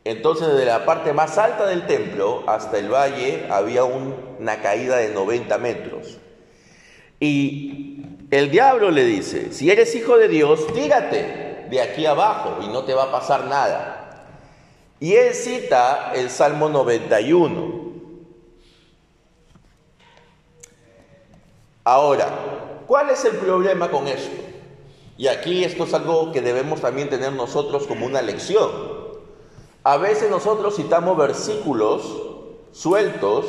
Entonces, 0.03 0.47
desde 0.47 0.65
la 0.65 0.85
parte 0.85 1.13
más 1.13 1.37
alta 1.37 1.65
del 1.67 1.85
templo 1.85 2.43
hasta 2.47 2.77
el 2.77 2.89
valle 2.91 3.47
había 3.49 3.83
una 3.83 4.61
caída 4.61 4.97
de 4.97 5.09
90 5.09 5.57
metros. 5.57 6.17
Y 7.19 8.05
el 8.31 8.49
diablo 8.49 8.91
le 8.91 9.03
dice, 9.03 9.51
si 9.51 9.69
eres 9.69 9.93
hijo 9.95 10.17
de 10.17 10.29
Dios, 10.29 10.65
tírate 10.73 11.67
de 11.69 11.81
aquí 11.81 12.05
abajo 12.05 12.59
y 12.63 12.67
no 12.67 12.83
te 12.83 12.93
va 12.93 13.03
a 13.03 13.11
pasar 13.11 13.45
nada. 13.45 14.25
Y 14.99 15.13
él 15.13 15.33
cita 15.33 16.13
el 16.15 16.29
Salmo 16.29 16.69
91. 16.69 17.78
Ahora, 21.91 22.29
¿cuál 22.85 23.09
es 23.09 23.25
el 23.25 23.37
problema 23.37 23.89
con 23.89 24.07
esto? 24.07 24.43
Y 25.17 25.25
aquí 25.25 25.63
esto 25.63 25.85
es 25.85 25.93
algo 25.95 26.31
que 26.31 26.39
debemos 26.39 26.81
también 26.81 27.09
tener 27.09 27.33
nosotros 27.33 27.87
como 27.87 28.05
una 28.05 28.21
lección. 28.21 28.69
A 29.83 29.97
veces 29.97 30.29
nosotros 30.29 30.75
citamos 30.75 31.17
versículos 31.17 32.03
sueltos, 32.71 33.47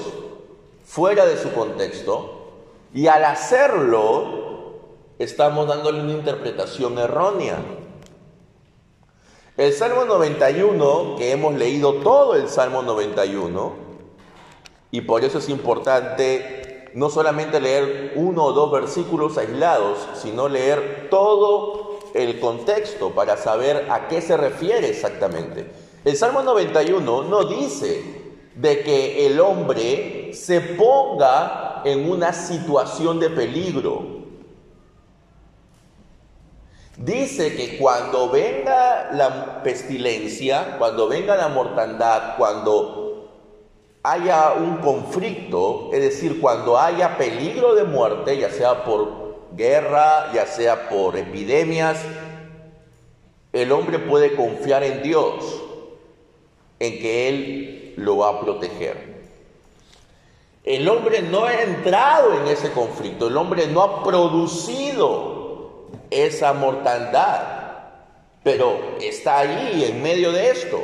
fuera 0.87 1.26
de 1.26 1.37
su 1.37 1.52
contexto, 1.52 2.54
y 2.94 3.09
al 3.09 3.26
hacerlo 3.26 4.78
estamos 5.18 5.68
dándole 5.68 6.00
una 6.00 6.12
interpretación 6.12 6.97
errónea. 6.97 7.59
El 9.59 9.75
Salmo 9.75 10.06
91, 10.06 11.16
que 11.18 11.32
hemos 11.32 11.56
leído 11.56 11.97
todo 11.97 12.37
el 12.37 12.49
Salmo 12.49 12.80
91, 12.80 13.75
y 14.92 15.02
por 15.02 15.25
eso 15.25 15.40
es 15.40 15.50
importante 15.50 16.60
no 16.94 17.11
solamente 17.11 17.61
leer 17.61 18.12
uno 18.16 18.44
o 18.44 18.52
dos 18.52 18.73
versículos 18.73 19.38
aislados, 19.38 19.99
sino 20.14 20.49
leer 20.49 21.09
todo 21.11 21.99
el 22.14 22.40
contexto 22.40 23.11
para 23.11 23.37
saber 23.37 23.90
a 23.90 24.09
qué 24.09 24.20
se 24.20 24.37
refiere 24.37 24.88
exactamente. 24.88 25.70
El 26.04 26.16
Salmo 26.16 26.42
91 26.42 27.23
no 27.25 27.44
dice 27.44 28.20
de 28.54 28.82
que 28.82 29.26
el 29.26 29.40
hombre 29.40 30.32
se 30.35 30.61
ponga 30.61 31.82
en 31.85 32.11
una 32.11 32.32
situación 32.32 33.20
de 33.20 33.30
peligro. 33.30 34.20
Dice 36.97 37.56
que 37.56 37.78
cuando 37.78 38.28
venga 38.28 39.11
la 39.12 39.62
pestilencia, 39.62 40.76
cuando 40.78 41.09
venga 41.09 41.37
la 41.37 41.49
mortandad, 41.49 42.37
cuando 42.37 43.00
haya 44.02 44.52
un 44.52 44.78
conflicto, 44.78 45.90
es 45.92 46.00
decir, 46.00 46.40
cuando 46.40 46.78
haya 46.78 47.19
peligro 47.19 47.75
de 47.75 47.85
muerte, 47.85 48.38
ya 48.38 48.50
sea 48.50 48.85
por 48.85 49.49
guerra, 49.52 50.33
ya 50.33 50.47
sea 50.47 50.88
por 50.88 51.16
epidemias, 51.16 51.99
el 53.52 53.73
hombre 53.73 53.99
puede 53.99 54.35
confiar 54.37 54.85
en 54.85 55.02
Dios, 55.02 55.61
en 56.78 56.99
que 56.99 57.28
Él 57.28 57.95
lo 57.97 58.19
va 58.19 58.30
a 58.30 58.40
proteger. 58.40 59.21
El 60.64 60.88
hombre 60.88 61.23
no 61.23 61.45
ha 61.45 61.62
entrado 61.62 62.40
en 62.40 62.47
ese 62.47 62.71
conflicto, 62.73 63.28
el 63.28 63.37
hombre 63.37 63.66
no 63.66 63.83
ha 63.83 64.04
producido 64.04 65.88
esa 66.11 66.52
mortandad, 66.52 67.40
pero 68.42 68.97
está 69.00 69.40
ahí 69.40 69.85
en 69.85 70.02
medio 70.02 70.33
de 70.33 70.50
esto. 70.50 70.80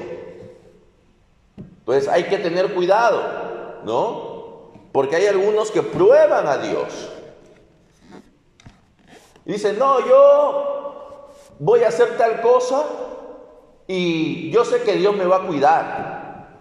Entonces 1.86 2.08
hay 2.08 2.24
que 2.24 2.38
tener 2.38 2.74
cuidado, 2.74 3.22
¿no? 3.84 4.72
Porque 4.90 5.14
hay 5.14 5.26
algunos 5.26 5.70
que 5.70 5.84
prueban 5.84 6.48
a 6.48 6.58
Dios. 6.58 7.12
Y 9.44 9.52
dicen, 9.52 9.78
no, 9.78 10.04
yo 10.04 11.30
voy 11.60 11.84
a 11.84 11.88
hacer 11.88 12.16
tal 12.16 12.40
cosa 12.40 12.82
y 13.86 14.50
yo 14.50 14.64
sé 14.64 14.82
que 14.82 14.94
Dios 14.94 15.16
me 15.16 15.26
va 15.26 15.36
a 15.36 15.46
cuidar. 15.46 16.58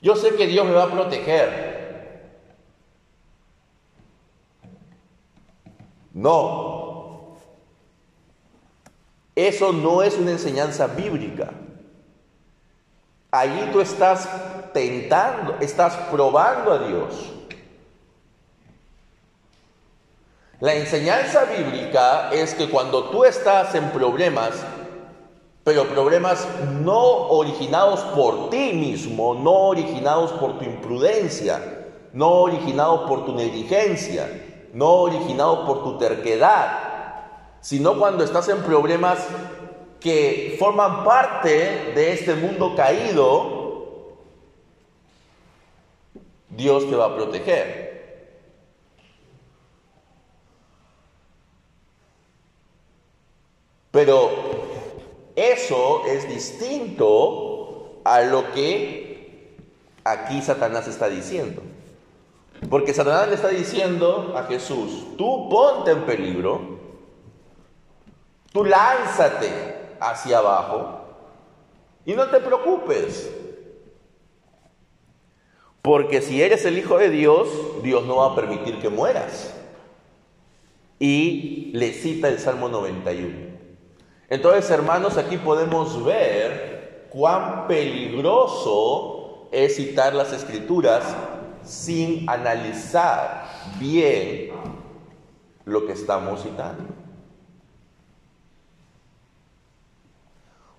Yo 0.00 0.14
sé 0.14 0.36
que 0.36 0.46
Dios 0.46 0.64
me 0.64 0.72
va 0.72 0.84
a 0.84 0.92
proteger. 0.92 2.44
No. 6.12 7.38
Eso 9.34 9.72
no 9.72 10.04
es 10.04 10.16
una 10.16 10.30
enseñanza 10.30 10.86
bíblica. 10.86 11.50
Allí 13.34 13.68
tú 13.72 13.80
estás 13.80 14.28
tentando, 14.72 15.56
estás 15.58 15.96
probando 16.08 16.70
a 16.70 16.78
Dios. 16.78 17.32
La 20.60 20.74
enseñanza 20.74 21.44
bíblica 21.44 22.30
es 22.32 22.54
que 22.54 22.70
cuando 22.70 23.06
tú 23.06 23.24
estás 23.24 23.74
en 23.74 23.90
problemas, 23.90 24.52
pero 25.64 25.88
problemas 25.88 26.46
no 26.80 27.00
originados 27.02 28.02
por 28.14 28.50
ti 28.50 28.72
mismo, 28.72 29.34
no 29.34 29.50
originados 29.50 30.30
por 30.34 30.60
tu 30.60 30.64
imprudencia, 30.66 31.88
no 32.12 32.28
originado 32.28 33.04
por 33.06 33.26
tu 33.26 33.34
negligencia, 33.34 34.30
no 34.72 34.90
originado 34.90 35.66
por 35.66 35.82
tu 35.82 35.98
terquedad, 35.98 36.78
sino 37.60 37.98
cuando 37.98 38.22
estás 38.22 38.48
en 38.48 38.58
problemas 38.58 39.18
que 40.04 40.56
forman 40.58 41.02
parte 41.02 41.92
de 41.94 42.12
este 42.12 42.34
mundo 42.34 42.74
caído, 42.76 44.18
Dios 46.50 46.90
te 46.90 46.94
va 46.94 47.06
a 47.06 47.16
proteger. 47.16 48.28
Pero 53.90 54.30
eso 55.36 56.04
es 56.04 56.28
distinto 56.28 58.02
a 58.04 58.20
lo 58.20 58.52
que 58.52 59.56
aquí 60.04 60.42
Satanás 60.42 60.86
está 60.86 61.08
diciendo. 61.08 61.62
Porque 62.68 62.92
Satanás 62.92 63.28
le 63.28 63.36
está 63.36 63.48
diciendo 63.48 64.34
a 64.36 64.42
Jesús, 64.44 65.16
tú 65.16 65.48
ponte 65.48 65.92
en 65.92 66.02
peligro, 66.02 66.60
tú 68.52 68.66
lánzate 68.66 69.73
hacia 70.10 70.38
abajo 70.38 71.00
y 72.04 72.12
no 72.12 72.26
te 72.28 72.40
preocupes. 72.40 73.30
Porque 75.82 76.22
si 76.22 76.42
eres 76.42 76.64
el 76.64 76.78
Hijo 76.78 76.96
de 76.96 77.10
Dios, 77.10 77.48
Dios 77.82 78.06
no 78.06 78.16
va 78.16 78.32
a 78.32 78.34
permitir 78.34 78.80
que 78.80 78.88
mueras. 78.88 79.54
Y 80.98 81.70
le 81.74 81.92
cita 81.92 82.28
el 82.28 82.38
Salmo 82.38 82.68
91. 82.68 83.54
Entonces, 84.30 84.70
hermanos, 84.70 85.18
aquí 85.18 85.36
podemos 85.36 86.02
ver 86.04 87.08
cuán 87.10 87.66
peligroso 87.66 89.48
es 89.52 89.76
citar 89.76 90.14
las 90.14 90.32
escrituras 90.32 91.04
sin 91.62 92.28
analizar 92.28 93.44
bien 93.78 94.52
lo 95.64 95.86
que 95.86 95.92
estamos 95.92 96.42
citando. 96.42 97.03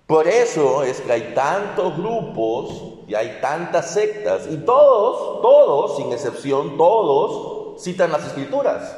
Por 0.06 0.28
eso 0.28 0.84
es 0.84 1.00
que 1.00 1.12
hay 1.12 1.34
tantos 1.34 1.96
grupos 1.96 2.70
y 3.08 3.14
hay 3.14 3.40
tantas 3.40 3.92
sectas 3.92 4.46
y 4.48 4.56
todos, 4.58 5.42
todos, 5.42 5.96
sin 5.96 6.12
excepción, 6.12 6.76
todos 6.76 7.82
citan 7.82 8.12
las 8.12 8.24
escrituras. 8.24 8.96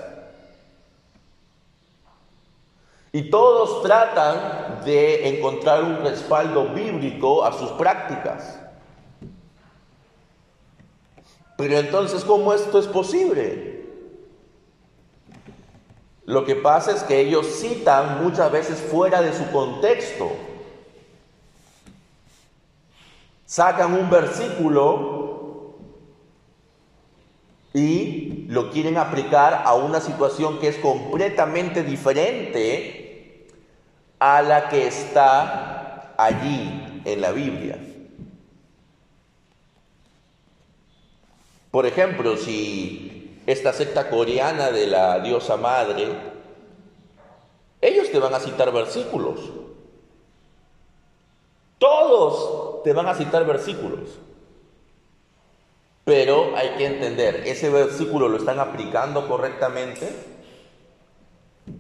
Y 3.11 3.31
todos 3.31 3.83
tratan 3.83 4.85
de 4.85 5.29
encontrar 5.29 5.83
un 5.83 6.03
respaldo 6.03 6.67
bíblico 6.67 7.43
a 7.43 7.53
sus 7.53 7.71
prácticas. 7.71 8.61
Pero 11.57 11.79
entonces, 11.79 12.23
¿cómo 12.23 12.53
esto 12.53 12.79
es 12.79 12.87
posible? 12.87 13.87
Lo 16.27 16.45
que 16.45 16.55
pasa 16.55 16.93
es 16.93 17.03
que 17.03 17.19
ellos 17.19 17.47
citan 17.47 18.23
muchas 18.23 18.53
veces 18.53 18.79
fuera 18.79 19.23
de 19.23 19.33
su 19.33 19.51
contexto. 19.51 20.31
Sacan 23.49 23.95
un 23.95 24.11
versículo 24.11 25.79
y 27.73 28.45
lo 28.49 28.71
quieren 28.71 28.99
aplicar 28.99 29.63
a 29.65 29.73
una 29.73 30.01
situación 30.01 30.59
que 30.59 30.69
es 30.69 30.77
completamente 30.77 31.83
diferente 31.83 33.47
a 34.19 34.43
la 34.43 34.69
que 34.69 34.87
está 34.87 36.13
allí 36.19 37.01
en 37.07 37.21
la 37.23 37.31
Biblia. 37.33 37.79
Por 41.71 41.87
ejemplo, 41.87 42.37
si 42.37 43.41
esta 43.47 43.73
secta 43.73 44.11
coreana 44.11 44.71
de 44.71 44.89
la 44.89 45.21
diosa 45.21 45.57
madre, 45.57 46.09
ellos 47.81 48.11
te 48.13 48.19
van 48.19 48.35
a 48.35 48.41
citar 48.41 48.71
versículos. 48.75 49.58
Todos 51.79 52.83
te 52.83 52.93
van 52.93 53.07
a 53.07 53.15
citar 53.15 53.47
versículos. 53.47 54.19
Pero 56.05 56.57
hay 56.57 56.71
que 56.71 56.87
entender, 56.87 57.43
¿ese 57.47 57.69
versículo 57.69 58.29
lo 58.29 58.39
están 58.39 58.59
aplicando 58.61 59.29
correctamente? 59.29 60.09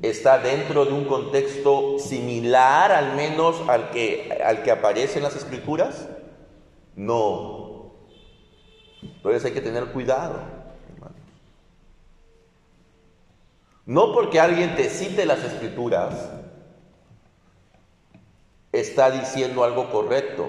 está 0.03 0.39
dentro 0.39 0.85
de 0.85 0.93
un 0.93 1.05
contexto 1.05 1.99
similar 1.99 2.93
al 2.93 3.15
menos 3.17 3.57
al 3.69 3.91
que, 3.91 4.39
al 4.45 4.63
que 4.63 4.71
aparece 4.71 5.19
en 5.19 5.25
las 5.25 5.37
escrituras? 5.37 6.09
No. 6.95 7.93
Entonces 9.03 9.45
hay 9.45 9.53
que 9.53 9.61
tener 9.61 9.87
cuidado, 9.87 10.59
No 13.87 14.13
porque 14.13 14.39
alguien 14.39 14.77
te 14.77 14.91
cite 14.91 15.25
las 15.25 15.43
escrituras, 15.43 16.31
está 18.81 19.11
diciendo 19.11 19.65
algo 19.65 19.91
correcto. 19.91 20.49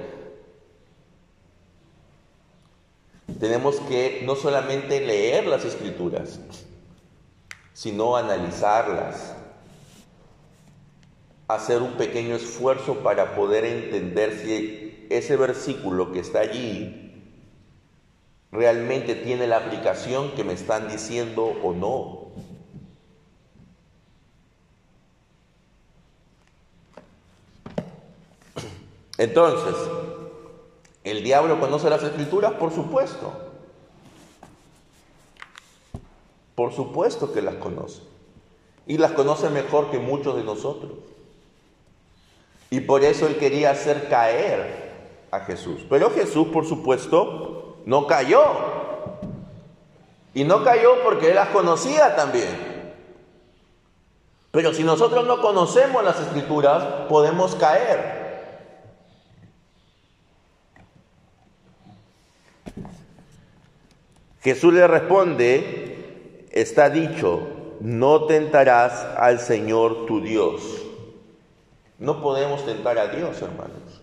Tenemos 3.40 3.80
que 3.82 4.22
no 4.26 4.36
solamente 4.36 5.00
leer 5.00 5.46
las 5.48 5.64
escrituras, 5.64 6.40
sino 7.74 8.18
analizarlas, 8.18 9.36
hacer 11.48 11.82
un 11.82 11.94
pequeño 11.94 12.36
esfuerzo 12.36 12.96
para 12.96 13.36
poder 13.36 13.66
entender 13.66 14.38
si 14.38 15.08
ese 15.10 15.36
versículo 15.38 16.12
que 16.12 16.20
está 16.20 16.40
allí 16.42 17.10
realmente 18.52 19.16
tiene 19.16 19.48
la 19.48 19.58
aplicación 19.58 20.32
que 20.32 20.44
me 20.44 20.54
están 20.54 20.90
diciendo 20.90 21.46
o 21.64 21.74
no. 21.74 22.19
Entonces, 29.20 29.76
¿el 31.04 31.24
diablo 31.24 31.60
conoce 31.60 31.90
las 31.90 32.02
escrituras? 32.02 32.54
Por 32.54 32.74
supuesto. 32.74 33.34
Por 36.56 36.74
supuesto 36.74 37.34
que 37.34 37.42
las 37.42 37.56
conoce. 37.56 38.02
Y 38.88 38.98
las 38.98 39.12
conoce 39.12 39.50
mejor 39.50 39.92
que 39.92 40.00
muchos 40.00 40.38
de 40.38 40.44
nosotros. 40.46 40.94
Y 42.70 42.80
por 42.80 43.04
eso 43.04 43.28
él 43.28 43.36
quería 43.38 43.72
hacer 43.72 44.08
caer 44.08 45.28
a 45.32 45.42
Jesús. 45.42 45.82
Pero 45.90 46.12
Jesús, 46.12 46.48
por 46.48 46.66
supuesto, 46.66 47.76
no 47.86 48.08
cayó. 48.08 48.42
Y 50.34 50.46
no 50.46 50.64
cayó 50.64 51.04
porque 51.04 51.32
él 51.32 51.36
las 51.36 51.50
conocía 51.50 52.16
también. 52.16 52.94
Pero 54.52 54.74
si 54.74 54.86
nosotros 54.86 55.28
no 55.28 55.42
conocemos 55.42 56.06
las 56.06 56.22
escrituras, 56.22 57.08
podemos 57.10 57.56
caer. 57.56 58.19
Jesús 64.42 64.74
le 64.74 64.88
responde, 64.88 66.48
está 66.52 66.90
dicho, 66.90 67.76
no 67.82 68.26
tentarás 68.26 68.94
al 69.18 69.40
Señor 69.40 70.06
tu 70.06 70.22
Dios. 70.22 70.62
No 71.98 72.22
podemos 72.22 72.66
tentar 72.66 72.98
a 72.98 73.08
Dios, 73.08 73.42
hermanos. 73.42 74.02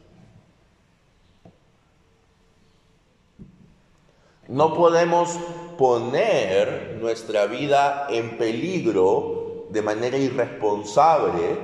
No 4.49 4.75
podemos 4.75 5.39
poner 5.77 6.99
nuestra 7.01 7.47
vida 7.47 8.07
en 8.11 8.39
peligro 8.39 9.67
de 9.71 9.83
manera 9.83 10.17
irresponsable 10.17 11.59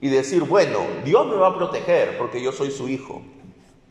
y 0.00 0.08
decir, 0.08 0.42
bueno, 0.42 0.80
Dios 1.04 1.26
me 1.26 1.36
va 1.36 1.48
a 1.48 1.56
proteger 1.56 2.18
porque 2.18 2.42
yo 2.42 2.52
soy 2.52 2.70
su 2.70 2.88
hijo. 2.88 3.22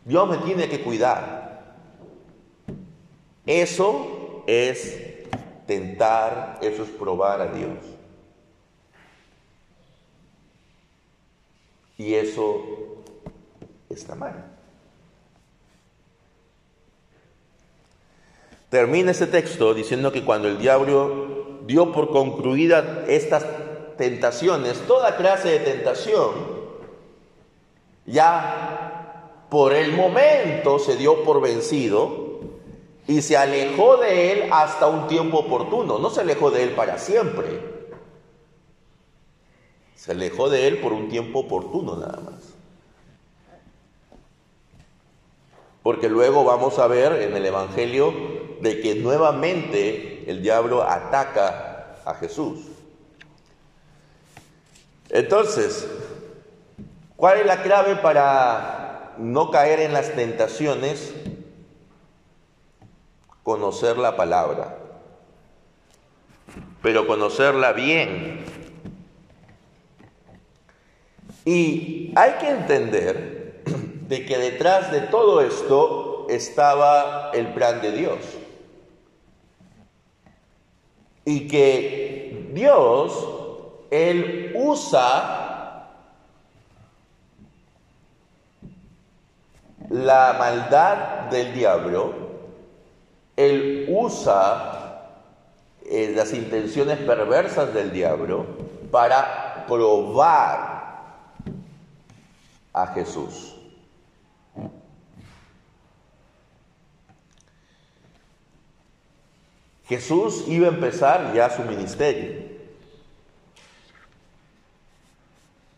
Dios 0.06 0.30
me 0.30 0.38
tiene 0.38 0.70
que 0.70 0.82
cuidar. 0.82 1.39
Eso 3.50 4.44
es 4.46 5.08
Tentar, 5.66 6.58
eso 6.62 6.82
es 6.82 6.90
probar 6.90 7.42
a 7.42 7.48
Dios. 7.48 7.78
Y 11.98 12.16
eso 12.16 13.04
está 13.88 14.16
mal. 14.16 14.46
Termina 18.70 19.12
ese 19.12 19.28
texto 19.28 19.76
diciendo 19.76 20.12
que 20.12 20.26
cuando 20.26 20.48
el 20.48 20.58
diablo 20.58 21.60
dio 21.68 21.92
por 21.92 22.10
concluida 22.10 23.06
estas 23.08 23.46
tentaciones, 23.98 24.80
toda 24.88 25.18
clase 25.18 25.50
de 25.50 25.60
tentación, 25.60 26.32
ya 28.08 29.46
por 29.52 29.74
el 29.74 29.94
momento 29.94 30.80
se 30.80 30.96
dio 30.96 31.24
por 31.24 31.42
vencido 31.42 32.29
y 33.10 33.24
se 33.24 33.36
alejó 33.36 33.98
de 33.98 34.32
él 34.32 34.50
hasta 34.52 34.86
un 34.86 35.08
tiempo 35.08 35.40
oportuno, 35.40 35.98
no 35.98 36.12
se 36.12 36.22
alejó 36.22 36.52
de 36.52 36.62
él 36.62 36.74
para 36.74 37.00
siempre. 37.00 37.60
Se 39.96 40.12
alejó 40.12 40.48
de 40.48 40.68
él 40.68 40.78
por 40.78 40.94
un 40.94 41.10
tiempo 41.10 41.40
oportuno 41.40 41.96
nada 41.96 42.20
más. 42.20 42.54
Porque 45.82 46.08
luego 46.08 46.44
vamos 46.44 46.78
a 46.78 46.86
ver 46.86 47.24
en 47.24 47.36
el 47.36 47.44
Evangelio 47.48 48.14
de 48.62 48.80
que 48.80 48.94
nuevamente 48.94 50.30
el 50.30 50.44
diablo 50.44 50.84
ataca 50.84 51.96
a 52.06 52.14
Jesús. 52.14 52.60
Entonces, 55.10 55.88
¿cuál 57.16 57.40
es 57.40 57.48
la 57.48 57.64
clave 57.64 57.96
para 57.96 59.16
no 59.18 59.50
caer 59.50 59.80
en 59.80 59.94
las 59.94 60.14
tentaciones? 60.14 61.12
Conocer 63.50 63.98
la 63.98 64.16
palabra, 64.16 64.78
pero 66.84 67.08
conocerla 67.08 67.72
bien. 67.72 68.46
Y 71.46 72.14
hay 72.16 72.34
que 72.34 72.48
entender 72.48 73.64
de 74.08 74.24
que 74.24 74.38
detrás 74.38 74.92
de 74.92 75.02
todo 75.02 75.42
esto 75.42 76.28
estaba 76.30 77.32
el 77.34 77.52
plan 77.56 77.82
de 77.82 77.92
Dios. 77.92 78.20
Y 81.26 81.48
que 81.48 82.52
Dios 82.54 83.14
él 83.90 84.54
usa 84.58 85.90
la 89.90 90.36
maldad 90.38 91.32
del 91.32 91.52
diablo, 91.56 92.29
él 93.40 93.86
usa 93.88 95.16
eh, 95.86 96.12
las 96.14 96.34
intenciones 96.34 96.98
perversas 96.98 97.74
del 97.74 97.90
diablo 97.90 98.46
para 98.92 99.66
probar 99.66 101.06
a 102.74 102.88
Jesús. 102.88 103.56
Jesús 109.88 110.44
iba 110.50 110.68
a 110.68 110.72
empezar 110.72 111.34
ya 111.34 111.50
su 111.50 111.64
ministerio. 111.64 112.44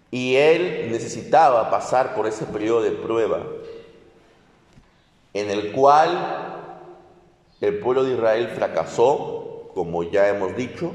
Y 0.09 0.35
él 0.35 0.91
necesitaba 0.91 1.69
pasar 1.69 2.15
por 2.15 2.25
ese 2.25 2.45
periodo 2.45 2.81
de 2.81 2.91
prueba 2.91 3.43
en 5.33 5.49
el 5.49 5.71
cual 5.71 6.50
el 7.61 7.79
pueblo 7.79 8.03
de 8.03 8.13
Israel 8.13 8.49
fracasó, 8.55 9.69
como 9.73 10.03
ya 10.03 10.27
hemos 10.27 10.55
dicho, 10.55 10.93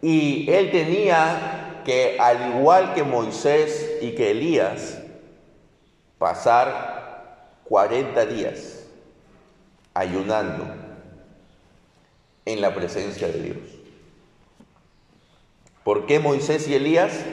y 0.00 0.48
él 0.50 0.70
tenía 0.70 1.82
que, 1.84 2.18
al 2.20 2.56
igual 2.56 2.94
que 2.94 3.02
Moisés 3.02 3.98
y 4.00 4.12
que 4.12 4.30
Elías, 4.30 5.02
pasar 6.18 7.58
40 7.64 8.26
días 8.26 8.86
ayunando 9.94 10.66
en 12.44 12.60
la 12.60 12.74
presencia 12.74 13.28
de 13.28 13.42
Dios. 13.42 13.58
¿Por 15.84 16.06
qué 16.06 16.18
Moisés 16.18 16.68
y 16.68 16.74
Elías? 16.74 17.24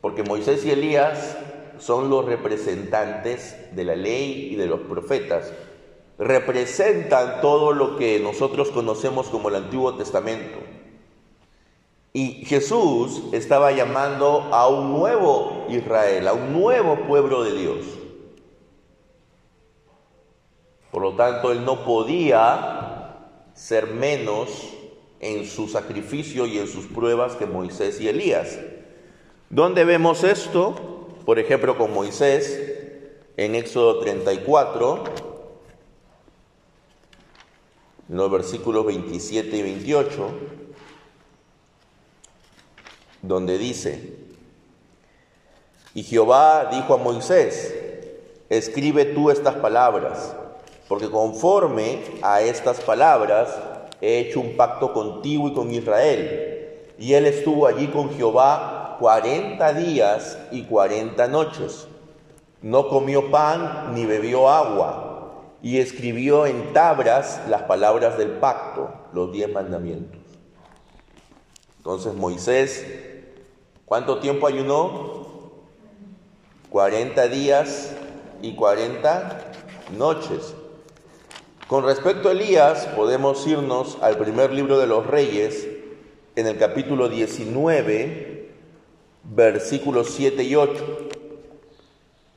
Porque 0.00 0.22
Moisés 0.22 0.64
y 0.64 0.70
Elías 0.70 1.36
son 1.78 2.10
los 2.10 2.24
representantes 2.24 3.56
de 3.74 3.84
la 3.84 3.94
ley 3.94 4.48
y 4.52 4.56
de 4.56 4.66
los 4.66 4.80
profetas. 4.80 5.52
Representan 6.20 7.40
todo 7.40 7.72
lo 7.72 7.96
que 7.96 8.20
nosotros 8.20 8.70
conocemos 8.70 9.26
como 9.28 9.48
el 9.48 9.56
Antiguo 9.56 9.96
Testamento. 9.96 10.58
Y 12.12 12.44
Jesús 12.44 13.22
estaba 13.32 13.72
llamando 13.72 14.48
a 14.52 14.68
un 14.68 14.92
nuevo 14.92 15.66
Israel, 15.70 16.28
a 16.28 16.34
un 16.34 16.52
nuevo 16.52 17.06
pueblo 17.06 17.42
de 17.42 17.52
Dios. 17.58 17.86
Por 20.90 21.02
lo 21.02 21.14
tanto, 21.14 21.52
él 21.52 21.64
no 21.64 21.84
podía 21.84 23.16
ser 23.54 23.86
menos 23.86 24.50
en 25.20 25.46
su 25.46 25.68
sacrificio 25.68 26.46
y 26.46 26.58
en 26.58 26.66
sus 26.66 26.86
pruebas 26.86 27.36
que 27.36 27.46
Moisés 27.46 28.00
y 28.00 28.08
Elías. 28.08 28.58
¿Dónde 29.48 29.84
vemos 29.84 30.22
esto? 30.22 31.06
Por 31.24 31.38
ejemplo, 31.38 31.78
con 31.78 31.94
Moisés 31.94 32.60
en 33.36 33.54
Éxodo 33.54 34.00
34, 34.00 35.04
los 38.16 38.30
versículos 38.30 38.84
27 38.86 39.56
y 39.56 39.62
28, 39.62 40.30
donde 43.22 43.56
dice, 43.56 44.16
y 45.94 46.02
Jehová 46.02 46.70
dijo 46.72 46.94
a 46.94 46.96
Moisés, 46.96 47.74
escribe 48.48 49.04
tú 49.04 49.30
estas 49.30 49.54
palabras, 49.56 50.34
porque 50.88 51.08
conforme 51.08 52.02
a 52.22 52.42
estas 52.42 52.80
palabras 52.80 53.48
he 54.00 54.18
hecho 54.18 54.40
un 54.40 54.56
pacto 54.56 54.92
contigo 54.92 55.48
y 55.48 55.54
con 55.54 55.70
Israel. 55.70 56.88
Y 56.98 57.14
él 57.14 57.26
estuvo 57.26 57.66
allí 57.66 57.86
con 57.88 58.10
Jehová 58.10 58.96
40 58.98 59.72
días 59.74 60.36
y 60.50 60.62
40 60.62 61.28
noches. 61.28 61.86
No 62.60 62.88
comió 62.88 63.30
pan 63.30 63.94
ni 63.94 64.04
bebió 64.04 64.48
agua 64.48 65.09
y 65.62 65.78
escribió 65.78 66.46
en 66.46 66.72
tablas 66.72 67.42
las 67.48 67.62
palabras 67.62 68.16
del 68.16 68.30
pacto, 68.32 68.92
los 69.12 69.32
diez 69.32 69.52
mandamientos. 69.52 70.20
Entonces 71.78 72.14
Moisés, 72.14 72.86
¿cuánto 73.84 74.18
tiempo 74.18 74.46
ayunó? 74.46 75.20
40 76.70 77.28
días 77.28 77.92
y 78.42 78.54
40 78.54 79.52
noches. 79.96 80.54
Con 81.66 81.84
respecto 81.84 82.28
a 82.28 82.32
Elías, 82.32 82.86
podemos 82.96 83.46
irnos 83.46 83.98
al 84.00 84.18
primer 84.18 84.52
libro 84.52 84.78
de 84.78 84.86
los 84.86 85.06
reyes, 85.06 85.68
en 86.36 86.46
el 86.46 86.58
capítulo 86.58 87.08
19, 87.08 88.50
versículos 89.24 90.10
7 90.10 90.42
y 90.42 90.56
8. 90.56 91.08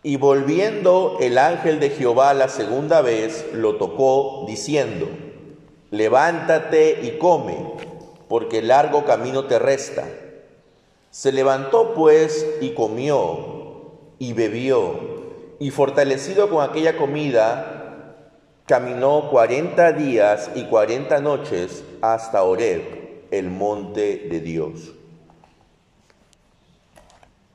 Y 0.04 0.18
volviendo 0.18 1.18
el 1.22 1.38
ángel 1.38 1.80
de 1.80 1.90
Jehová 1.90 2.34
la 2.34 2.50
segunda 2.50 3.02
vez, 3.02 3.48
lo 3.54 3.78
tocó, 3.78 4.44
diciendo, 4.46 5.08
levántate 5.92 7.00
y 7.04 7.18
come, 7.18 7.56
porque 8.28 8.62
largo 8.62 9.06
camino 9.06 9.46
te 9.46 9.60
resta. 9.60 10.06
Se 11.10 11.32
levantó 11.32 11.94
pues 11.94 12.46
y 12.60 12.72
comió 12.72 13.54
y 14.20 14.34
bebió, 14.34 15.00
y 15.60 15.72
fortalecido 15.72 16.50
con 16.50 16.70
aquella 16.70 16.98
comida, 16.98 18.18
caminó 18.66 19.30
cuarenta 19.30 19.94
días 19.94 20.52
y 20.56 20.64
cuarenta 20.66 21.22
noches 21.22 21.84
hasta 22.02 22.44
Oreb, 22.44 23.28
el 23.32 23.50
monte 23.50 24.28
de 24.30 24.40
Dios. 24.42 24.94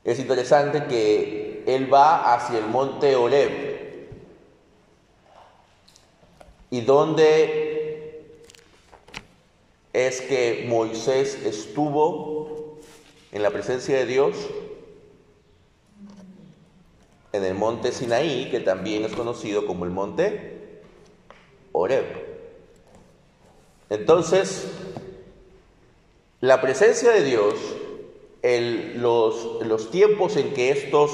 Es 0.03 0.19
interesante 0.19 0.85
que 0.85 1.48
él 1.75 1.93
va 1.93 2.33
hacia 2.33 2.59
el 2.59 2.67
monte 2.67 3.15
Oreb. 3.15 3.69
¿Y 6.69 6.81
dónde 6.81 8.33
es 9.93 10.21
que 10.21 10.65
Moisés 10.67 11.35
estuvo 11.43 12.77
en 13.31 13.43
la 13.43 13.49
presencia 13.49 13.97
de 13.97 14.05
Dios? 14.05 14.35
En 17.31 17.43
el 17.43 17.55
monte 17.55 17.91
Sinaí, 17.91 18.49
que 18.49 18.59
también 18.59 19.05
es 19.05 19.13
conocido 19.13 19.65
como 19.65 19.85
el 19.85 19.91
monte 19.91 20.81
Oreb. 21.71 22.05
Entonces, 23.89 24.67
la 26.41 26.61
presencia 26.61 27.11
de 27.11 27.23
Dios 27.23 27.55
los, 28.43 29.65
los 29.65 29.91
tiempos 29.91 30.37
en 30.37 30.53
que 30.53 30.71
estos 30.71 31.11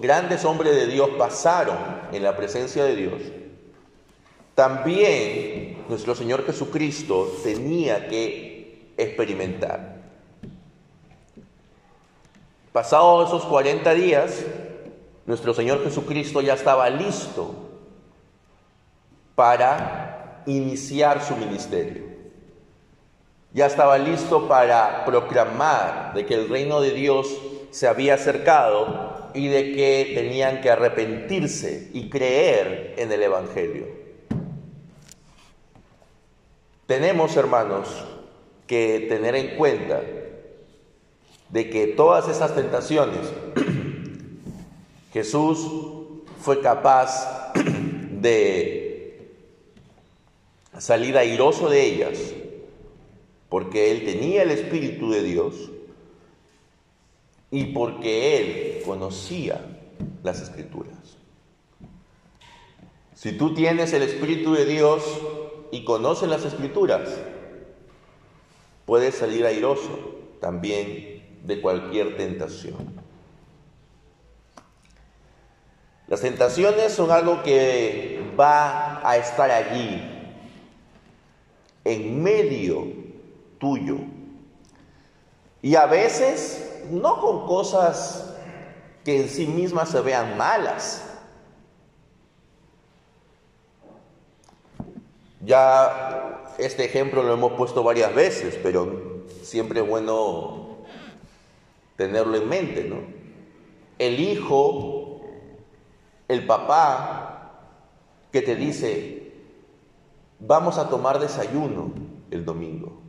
grandes 0.00 0.44
hombres 0.44 0.74
de 0.74 0.86
Dios 0.86 1.10
pasaron 1.18 1.76
en 2.12 2.22
la 2.22 2.36
presencia 2.36 2.84
de 2.84 2.96
Dios, 2.96 3.20
también 4.54 5.84
nuestro 5.88 6.14
Señor 6.14 6.44
Jesucristo 6.46 7.32
tenía 7.42 8.08
que 8.08 8.92
experimentar. 8.96 9.96
Pasados 12.72 13.28
esos 13.28 13.44
40 13.44 13.94
días, 13.94 14.44
nuestro 15.26 15.54
Señor 15.54 15.82
Jesucristo 15.84 16.40
ya 16.40 16.54
estaba 16.54 16.90
listo 16.90 17.54
para 19.34 20.42
iniciar 20.46 21.22
su 21.22 21.36
ministerio 21.36 22.14
ya 23.54 23.66
estaba 23.66 23.96
listo 23.98 24.48
para 24.48 25.04
proclamar 25.04 26.12
de 26.12 26.26
que 26.26 26.34
el 26.34 26.48
reino 26.48 26.80
de 26.80 26.90
Dios 26.90 27.28
se 27.74 27.88
había 27.88 28.14
acercado 28.14 29.30
y 29.34 29.48
de 29.48 29.72
que 29.72 30.12
tenían 30.14 30.60
que 30.60 30.70
arrepentirse 30.70 31.90
y 31.92 32.08
creer 32.08 32.94
en 32.98 33.10
el 33.10 33.20
Evangelio. 33.20 33.88
Tenemos, 36.86 37.36
hermanos, 37.36 37.88
que 38.68 39.06
tener 39.08 39.34
en 39.34 39.56
cuenta 39.56 40.02
de 41.48 41.68
que 41.68 41.88
todas 41.88 42.28
esas 42.28 42.54
tentaciones 42.54 43.26
Jesús 45.12 45.68
fue 46.42 46.60
capaz 46.60 47.52
de 48.20 49.32
salir 50.78 51.18
airoso 51.18 51.68
de 51.68 51.84
ellas, 51.84 52.20
porque 53.48 53.90
él 53.90 54.04
tenía 54.04 54.44
el 54.44 54.52
Espíritu 54.52 55.10
de 55.10 55.24
Dios 55.24 55.70
y 57.54 57.66
porque 57.66 58.40
él 58.40 58.82
conocía 58.84 59.64
las 60.24 60.40
Escrituras. 60.40 61.18
Si 63.14 63.30
tú 63.38 63.54
tienes 63.54 63.92
el 63.92 64.02
Espíritu 64.02 64.54
de 64.54 64.64
Dios 64.64 65.04
y 65.70 65.84
conoces 65.84 66.28
las 66.28 66.44
Escrituras, 66.44 67.08
puedes 68.86 69.14
salir 69.14 69.46
airoso 69.46 70.16
también 70.40 71.22
de 71.44 71.60
cualquier 71.60 72.16
tentación. 72.16 73.00
Las 76.08 76.22
tentaciones 76.22 76.92
son 76.92 77.12
algo 77.12 77.44
que 77.44 78.20
va 78.38 79.08
a 79.08 79.16
estar 79.16 79.52
allí, 79.52 80.02
en 81.84 82.20
medio 82.20 82.88
tuyo. 83.60 83.98
Y 85.62 85.76
a 85.76 85.86
veces 85.86 86.73
no 86.90 87.20
con 87.20 87.46
cosas 87.46 88.34
que 89.04 89.22
en 89.22 89.28
sí 89.28 89.46
mismas 89.46 89.90
se 89.90 90.00
vean 90.00 90.36
malas. 90.36 91.04
Ya 95.40 96.54
este 96.58 96.84
ejemplo 96.84 97.22
lo 97.22 97.34
hemos 97.34 97.52
puesto 97.52 97.82
varias 97.82 98.14
veces, 98.14 98.58
pero 98.62 99.24
siempre 99.42 99.80
es 99.80 99.88
bueno 99.88 100.78
tenerlo 101.96 102.36
en 102.36 102.48
mente, 102.48 102.84
¿no? 102.84 102.96
El 103.98 104.18
hijo 104.20 105.04
el 106.28 106.46
papá 106.46 107.52
que 108.32 108.42
te 108.42 108.56
dice, 108.56 109.32
vamos 110.40 110.78
a 110.78 110.88
tomar 110.88 111.18
desayuno 111.18 111.92
el 112.30 112.44
domingo. 112.44 113.03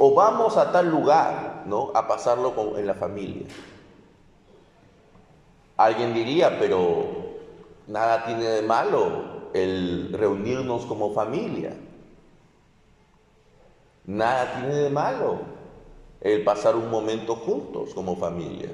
O 0.00 0.14
vamos 0.14 0.56
a 0.56 0.72
tal 0.72 0.90
lugar, 0.90 1.64
¿no? 1.66 1.92
A 1.94 2.08
pasarlo 2.08 2.54
en 2.76 2.86
la 2.86 2.94
familia. 2.94 3.46
Alguien 5.76 6.14
diría, 6.14 6.58
pero 6.58 7.04
nada 7.86 8.24
tiene 8.24 8.44
de 8.44 8.62
malo 8.62 9.50
el 9.52 10.12
reunirnos 10.12 10.86
como 10.86 11.12
familia. 11.12 11.76
Nada 14.06 14.54
tiene 14.54 14.74
de 14.74 14.90
malo 14.90 15.40
el 16.20 16.42
pasar 16.42 16.74
un 16.74 16.90
momento 16.90 17.36
juntos 17.36 17.94
como 17.94 18.16
familia. 18.16 18.70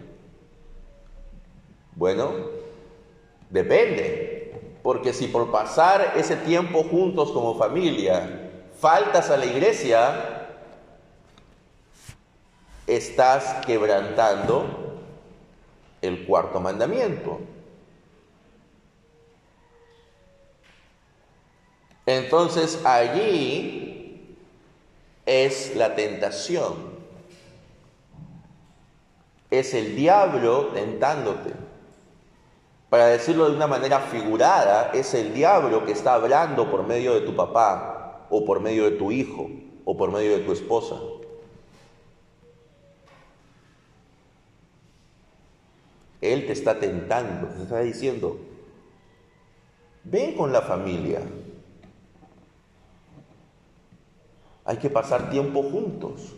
Bueno, 1.94 2.30
Depende, 3.50 4.78
porque 4.82 5.12
si 5.12 5.28
por 5.28 5.50
pasar 5.52 6.14
ese 6.16 6.36
tiempo 6.36 6.82
juntos 6.82 7.30
como 7.30 7.54
familia 7.54 8.50
faltas 8.78 9.30
a 9.30 9.36
la 9.36 9.46
iglesia, 9.46 10.35
estás 12.86 13.66
quebrantando 13.66 14.66
el 16.02 16.26
cuarto 16.26 16.60
mandamiento. 16.60 17.40
Entonces 22.06 22.80
allí 22.84 24.36
es 25.26 25.74
la 25.74 25.94
tentación. 25.96 26.96
Es 29.50 29.74
el 29.74 29.96
diablo 29.96 30.68
tentándote. 30.68 31.52
Para 32.88 33.06
decirlo 33.06 33.50
de 33.50 33.56
una 33.56 33.66
manera 33.66 33.98
figurada, 33.98 34.92
es 34.94 35.12
el 35.14 35.34
diablo 35.34 35.84
que 35.84 35.92
está 35.92 36.14
hablando 36.14 36.70
por 36.70 36.86
medio 36.86 37.14
de 37.14 37.22
tu 37.22 37.34
papá 37.34 38.26
o 38.30 38.44
por 38.44 38.60
medio 38.60 38.84
de 38.84 38.92
tu 38.92 39.10
hijo 39.10 39.50
o 39.84 39.96
por 39.96 40.12
medio 40.12 40.38
de 40.38 40.44
tu 40.44 40.52
esposa. 40.52 40.96
Él 46.32 46.46
te 46.46 46.52
está 46.52 46.78
tentando, 46.78 47.48
te 47.48 47.62
está 47.62 47.80
diciendo, 47.80 48.38
ven 50.04 50.34
con 50.34 50.52
la 50.52 50.62
familia. 50.62 51.20
Hay 54.64 54.78
que 54.78 54.90
pasar 54.90 55.30
tiempo 55.30 55.62
juntos. 55.62 56.32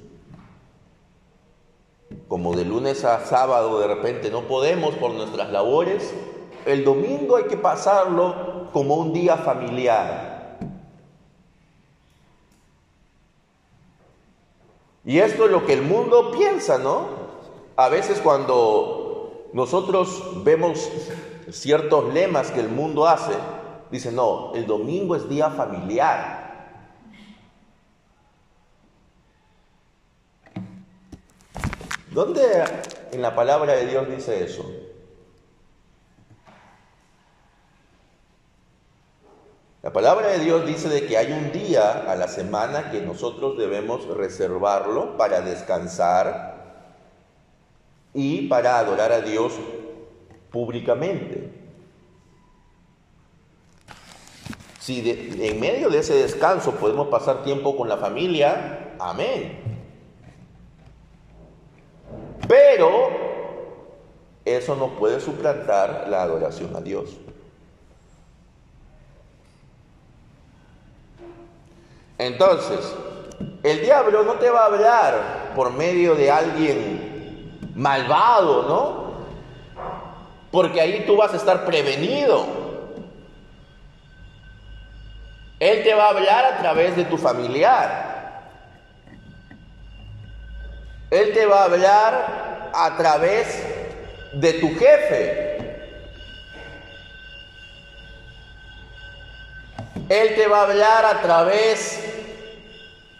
Como 2.27 2.55
de 2.57 2.65
lunes 2.65 3.05
a 3.05 3.25
sábado 3.25 3.81
de 3.81 3.87
repente 3.87 4.31
no 4.31 4.47
podemos 4.47 4.95
por 4.95 5.13
nuestras 5.13 5.51
labores, 5.51 6.15
el 6.67 6.85
domingo 6.85 7.37
hay 7.37 7.45
que 7.45 7.57
pasarlo 7.57 8.69
como 8.73 8.97
un 8.97 9.13
día 9.13 9.37
familiar. 9.37 10.59
Y 15.05 15.21
esto 15.21 15.47
es 15.47 15.51
lo 15.51 15.65
que 15.65 15.73
el 15.73 15.83
mundo 15.83 16.33
piensa, 16.33 16.77
¿no? 16.77 17.09
A 17.77 17.89
veces 17.89 18.21
cuando 18.21 18.98
nosotros 19.53 20.45
vemos 20.45 20.91
ciertos 21.51 22.13
lemas 22.13 22.51
que 22.51 22.61
el 22.61 22.69
mundo 22.69 23.07
hace, 23.07 23.33
dice, 23.91 24.13
no, 24.13 24.55
el 24.55 24.67
domingo 24.67 25.17
es 25.17 25.29
día 25.29 25.51
familiar. 25.51 26.49
¿Dónde 32.11 32.43
en 33.13 33.23
la 33.23 33.35
palabra 33.35 33.75
de 33.75 33.87
Dios 33.87 34.09
dice 34.09 34.45
eso? 34.45 34.65
La 39.83 39.93
palabra 39.93 40.29
de 40.29 40.41
Dios 40.41 40.67
dice 40.67 40.89
de 40.89 41.07
que 41.07 41.17
hay 41.17 41.33
un 41.33 41.53
día 41.53 42.11
a 42.11 42.17
la 42.17 42.29
semana 42.29 42.91
que 42.91 43.01
nosotros 43.01 43.57
debemos 43.57 44.07
reservarlo 44.09 45.17
para 45.17 45.41
descansar 45.41 46.58
y 48.21 48.49
para 48.49 48.81
adorar 48.81 49.13
a 49.13 49.21
Dios 49.21 49.53
públicamente. 50.51 51.53
Si 54.81 55.09
en 55.41 55.61
medio 55.61 55.89
de 55.89 56.01
ese 56.01 56.15
descanso 56.15 56.73
podemos 56.73 57.07
pasar 57.07 57.45
tiempo 57.45 57.77
con 57.77 57.89
la 57.89 57.97
familia, 57.97 58.97
amén. 58.99 59.61
Pero 62.49 63.11
eso 64.45 64.75
no 64.75 64.99
puede 64.99 65.21
suplantar 65.21 66.09
la 66.09 66.25
adoración 66.25 66.75
a 66.75 66.81
Dios. 66.81 67.17
Entonces, 72.19 72.81
el 73.63 73.81
diablo 73.83 74.25
no 74.25 74.35
te 74.41 74.51
va 74.51 74.63
a 74.63 74.67
hablar 74.67 75.53
por 75.55 75.73
medio 75.73 76.17
de 76.17 76.33
alguien 76.33 76.98
malvado, 77.79 78.65
¿no? 78.65 79.09
Porque 80.51 80.81
ahí 80.81 81.05
tú 81.07 81.17
vas 81.17 81.33
a 81.33 81.37
estar 81.37 81.65
prevenido. 81.65 82.47
Él 85.61 85.83
te 85.85 85.95
va 85.95 86.07
a 86.07 86.11
hablar 86.11 86.45
a 86.45 86.59
través 86.59 86.97
de 86.97 87.05
tu 87.05 87.17
familiar. 87.17 88.09
Él 91.11 91.33
te 91.33 91.47
va 91.47 91.63
a 91.63 91.65
hablar 91.65 92.71
a 92.75 92.97
través 92.97 93.63
de 94.33 94.53
tu 94.55 94.69
jefe. 94.77 95.57
Él 100.09 100.35
te 100.35 100.49
va 100.49 100.61
a 100.61 100.63
hablar 100.65 101.05
a 101.05 101.21
través 101.23 102.03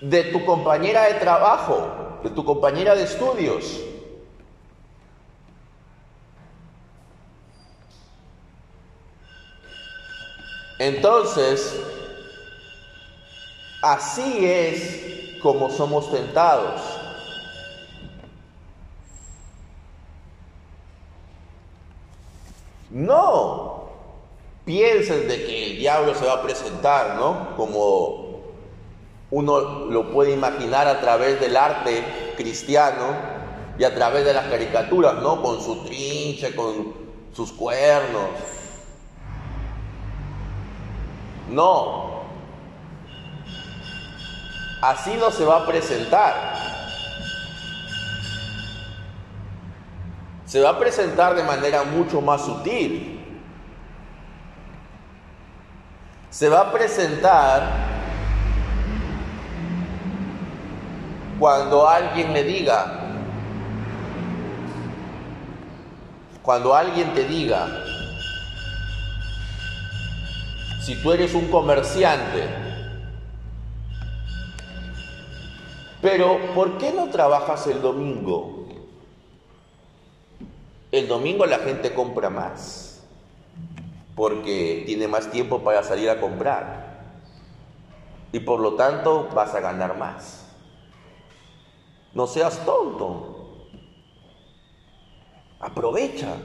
de 0.01 0.25
tu 0.25 0.45
compañera 0.45 1.05
de 1.05 1.15
trabajo, 1.15 2.21
de 2.25 2.31
tu 2.31 2.45
compañera 2.45 2.95
de 2.95 3.05
estudios. 3.05 3.88
Entonces, 10.79 11.81
así 13.83 14.47
es 14.47 15.41
como 15.43 15.71
somos 15.71 16.11
tentados. 16.11 16.81
No 22.91 23.89
pienses 24.65 25.29
de 25.29 25.45
que 25.45 25.67
el 25.67 25.79
diablo 25.79 26.15
se 26.15 26.25
va 26.25 26.35
a 26.35 26.43
presentar, 26.43 27.17
¿no? 27.17 27.57
Como 27.57 28.29
uno 29.31 29.61
lo 29.87 30.11
puede 30.11 30.33
imaginar 30.33 30.87
a 30.87 31.01
través 31.01 31.41
del 31.41 31.57
arte 31.57 32.03
cristiano 32.37 33.39
y 33.79 33.85
a 33.85 33.95
través 33.95 34.25
de 34.25 34.33
las 34.33 34.47
caricaturas, 34.47 35.15
¿no? 35.23 35.43
Con 35.43 35.61
su 35.61 35.85
trinche, 35.85 36.55
con 36.55 36.95
sus 37.35 37.53
cuernos. 37.53 38.31
No. 41.51 42.19
Así 44.83 45.17
no 45.17 45.31
se 45.31 45.45
va 45.45 45.59
a 45.59 45.67
presentar. 45.67 46.35
Se 50.47 50.61
va 50.61 50.71
a 50.71 50.79
presentar 50.79 51.35
de 51.35 51.43
manera 51.43 51.85
mucho 51.85 52.21
más 52.21 52.45
sutil. 52.45 53.19
se 56.39 56.49
va 56.49 56.61
a 56.61 56.73
presentar 56.73 57.63
cuando 61.37 61.89
alguien 61.89 62.33
le 62.33 62.45
diga, 62.45 62.87
cuando 66.43 66.77
alguien 66.77 67.13
te 67.13 67.25
diga, 67.25 67.67
si 70.81 70.97
tú 71.03 71.13
eres 71.13 71.35
un 71.35 71.49
comerciante, 71.49 72.49
pero 76.01 76.39
¿por 76.55 76.79
qué 76.79 76.93
no 76.93 77.09
trabajas 77.09 77.67
el 77.67 77.83
domingo? 77.83 78.67
El 80.91 81.07
domingo 81.09 81.45
la 81.45 81.59
gente 81.59 81.93
compra 81.93 82.31
más, 82.31 83.03
porque 84.15 84.85
tiene 84.87 85.07
más 85.09 85.31
tiempo 85.31 85.59
para 85.61 85.83
salir 85.83 86.09
a 86.09 86.21
comprar. 86.21 86.89
Y 88.33 88.41
por 88.41 88.61
lo 88.61 88.75
tanto 88.75 89.29
vas 89.35 89.55
a 89.55 89.61
ganar 89.61 89.97
más. 89.97 90.47
No 92.15 92.27
seas 92.27 92.65
tonto. 92.65 93.67
Aprovecha. 95.61 96.37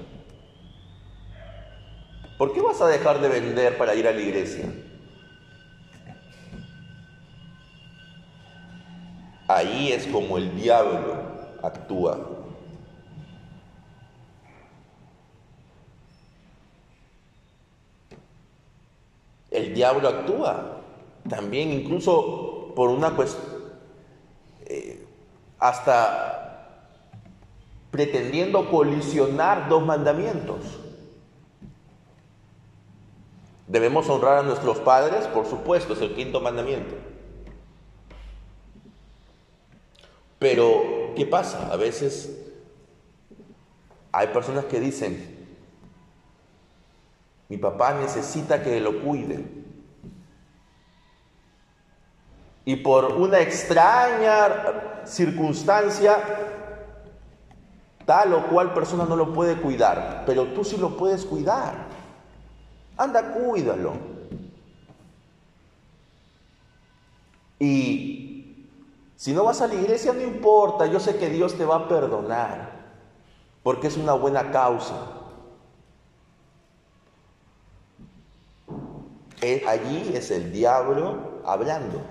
¿Por 2.37 2.53
qué 2.53 2.61
vas 2.61 2.81
a 2.81 2.87
dejar 2.87 3.21
de 3.21 3.29
vender 3.29 3.77
para 3.77 3.95
ir 3.95 4.07
a 4.07 4.11
la 4.11 4.19
iglesia? 4.19 4.65
Ahí 9.47 9.91
es 9.91 10.07
como 10.07 10.37
el 10.37 10.55
diablo 10.55 11.15
actúa. 11.61 12.17
El 19.51 19.73
diablo 19.75 20.09
actúa 20.09 20.81
también 21.29 21.71
incluso 21.71 22.73
por 22.75 22.89
una 22.89 23.15
cuestión, 23.15 23.45
eh, 24.65 25.05
hasta 25.59 26.89
pretendiendo 27.91 28.69
colisionar 28.71 29.69
dos 29.69 29.85
mandamientos. 29.85 30.82
Debemos 33.67 34.09
honrar 34.09 34.39
a 34.39 34.43
nuestros 34.43 34.79
padres, 34.79 35.25
por 35.27 35.45
supuesto, 35.45 35.93
es 35.93 36.01
el 36.01 36.13
quinto 36.13 36.41
mandamiento. 36.41 36.95
Pero, 40.37 41.13
¿qué 41.15 41.25
pasa? 41.25 41.71
A 41.71 41.77
veces 41.77 42.37
hay 44.11 44.27
personas 44.27 44.65
que 44.65 44.79
dicen, 44.79 45.47
mi 47.47 47.57
papá 47.57 47.93
necesita 47.93 48.61
que 48.61 48.79
lo 48.81 49.01
cuide. 49.01 49.45
Y 52.65 52.75
por 52.77 53.13
una 53.13 53.39
extraña 53.39 55.03
circunstancia, 55.05 56.17
tal 58.05 58.33
o 58.33 58.47
cual 58.47 58.73
persona 58.73 59.05
no 59.05 59.15
lo 59.15 59.33
puede 59.33 59.55
cuidar, 59.55 60.23
pero 60.25 60.47
tú 60.47 60.63
sí 60.63 60.77
lo 60.77 60.97
puedes 60.97 61.25
cuidar. 61.25 61.92
Anda, 62.97 63.33
cuídalo. 63.33 63.93
Y 67.59 68.67
si 69.15 69.31
no 69.31 69.45
vas 69.45 69.61
a 69.61 69.67
la 69.67 69.75
iglesia, 69.75 70.13
no 70.13 70.21
importa, 70.21 70.85
yo 70.85 70.99
sé 70.99 71.17
que 71.17 71.29
Dios 71.29 71.57
te 71.57 71.65
va 71.65 71.77
a 71.77 71.87
perdonar, 71.87 72.71
porque 73.63 73.87
es 73.87 73.97
una 73.97 74.13
buena 74.13 74.51
causa. 74.51 74.95
Eh, 79.41 79.63
allí 79.67 80.11
es 80.13 80.31
el 80.31 80.51
diablo 80.51 81.41
hablando. 81.45 82.01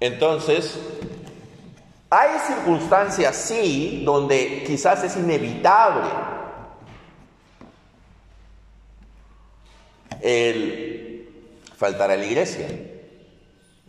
Entonces, 0.00 0.78
hay 2.14 2.38
circunstancias, 2.46 3.34
sí, 3.34 4.02
donde 4.04 4.62
quizás 4.66 5.02
es 5.02 5.16
inevitable 5.16 6.08
el 10.20 11.28
faltar 11.76 12.10
a 12.10 12.16
la 12.16 12.24
iglesia. 12.24 12.68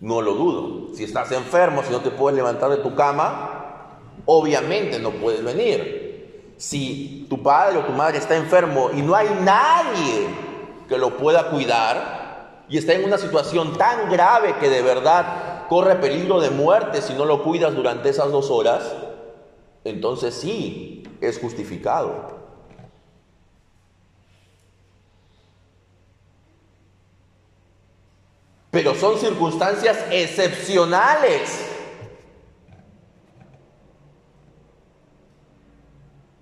No 0.01 0.21
lo 0.21 0.33
dudo. 0.33 0.95
Si 0.95 1.03
estás 1.03 1.31
enfermo, 1.31 1.83
si 1.83 1.91
no 1.91 2.01
te 2.01 2.11
puedes 2.11 2.35
levantar 2.35 2.69
de 2.69 2.77
tu 2.77 2.95
cama, 2.95 3.99
obviamente 4.25 4.99
no 4.99 5.11
puedes 5.11 5.43
venir. 5.43 6.53
Si 6.57 7.27
tu 7.29 7.43
padre 7.43 7.79
o 7.79 7.85
tu 7.85 7.91
madre 7.91 8.17
está 8.17 8.35
enfermo 8.35 8.89
y 8.93 9.01
no 9.01 9.15
hay 9.15 9.29
nadie 9.41 10.27
que 10.87 10.97
lo 10.97 11.17
pueda 11.17 11.49
cuidar 11.49 12.63
y 12.69 12.77
está 12.77 12.93
en 12.93 13.03
una 13.03 13.17
situación 13.17 13.77
tan 13.77 14.09
grave 14.09 14.55
que 14.59 14.69
de 14.69 14.81
verdad 14.81 15.25
corre 15.67 15.95
peligro 15.95 16.39
de 16.39 16.49
muerte 16.49 17.01
si 17.01 17.13
no 17.13 17.25
lo 17.25 17.43
cuidas 17.43 17.75
durante 17.75 18.09
esas 18.09 18.31
dos 18.31 18.49
horas, 18.49 18.95
entonces 19.83 20.33
sí 20.33 21.03
es 21.21 21.39
justificado. 21.39 22.35
Pero 28.71 28.93
son 28.93 29.17
circunstancias 29.17 29.97
excepcionales. 30.11 31.65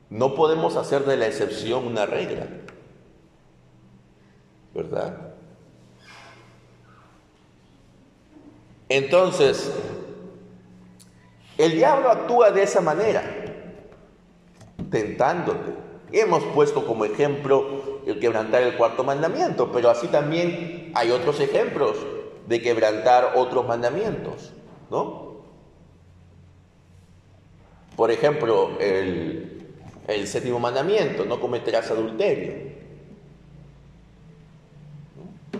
No 0.09 0.33
podemos 0.33 0.75
hacer 0.75 1.05
de 1.05 1.17
la 1.17 1.27
excepción 1.27 1.85
una 1.85 2.07
regla. 2.07 2.47
¿Verdad? 4.73 5.32
Entonces, 8.89 9.71
el 11.57 11.71
diablo 11.73 12.09
actúa 12.09 12.51
de 12.51 12.63
esa 12.63 12.81
manera, 12.81 13.23
tentándote. 14.89 15.73
Hemos 16.11 16.43
puesto 16.45 16.85
como 16.85 17.05
ejemplo 17.05 18.01
el 18.05 18.19
quebrantar 18.19 18.63
el 18.63 18.75
cuarto 18.75 19.03
mandamiento, 19.03 19.71
pero 19.71 19.89
así 19.89 20.07
también 20.07 20.91
hay 20.93 21.11
otros 21.11 21.39
ejemplos 21.39 21.97
de 22.47 22.61
quebrantar 22.61 23.33
otros 23.35 23.65
mandamientos, 23.67 24.51
¿no? 24.91 25.33
Por 27.95 28.11
ejemplo, 28.11 28.77
el, 28.79 29.73
el 30.07 30.27
séptimo 30.27 30.59
mandamiento, 30.59 31.25
no 31.25 31.39
cometerás 31.39 31.89
adulterio. 31.91 32.73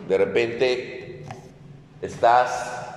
De 0.08 0.18
repente 0.18 1.24
estás 2.02 2.93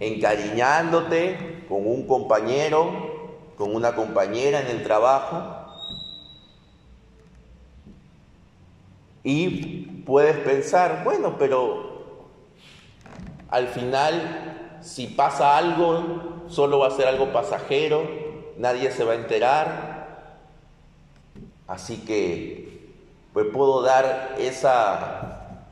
encariñándote 0.00 1.64
con 1.68 1.86
un 1.86 2.06
compañero, 2.06 3.52
con 3.56 3.74
una 3.74 3.94
compañera 3.94 4.60
en 4.60 4.68
el 4.68 4.82
trabajo. 4.82 5.60
Y 9.22 10.02
puedes 10.06 10.38
pensar, 10.38 11.04
bueno, 11.04 11.36
pero 11.38 11.90
al 13.50 13.68
final, 13.68 14.78
si 14.80 15.08
pasa 15.08 15.58
algo, 15.58 16.46
solo 16.48 16.78
va 16.78 16.88
a 16.88 16.90
ser 16.92 17.06
algo 17.06 17.32
pasajero, 17.32 18.02
nadie 18.56 18.90
se 18.90 19.04
va 19.04 19.12
a 19.12 19.16
enterar. 19.16 19.90
Así 21.66 21.98
que, 21.98 22.90
pues 23.32 23.46
puedo 23.52 23.82
dar 23.82 24.36
esa, 24.38 25.66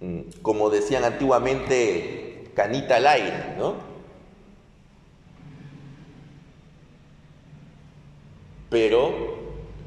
mm, 0.00 0.40
como 0.40 0.70
decían 0.70 1.04
antiguamente, 1.04 2.17
canita 2.58 2.96
al 2.96 3.06
aire, 3.06 3.54
¿no? 3.56 3.74
Pero 8.68 9.12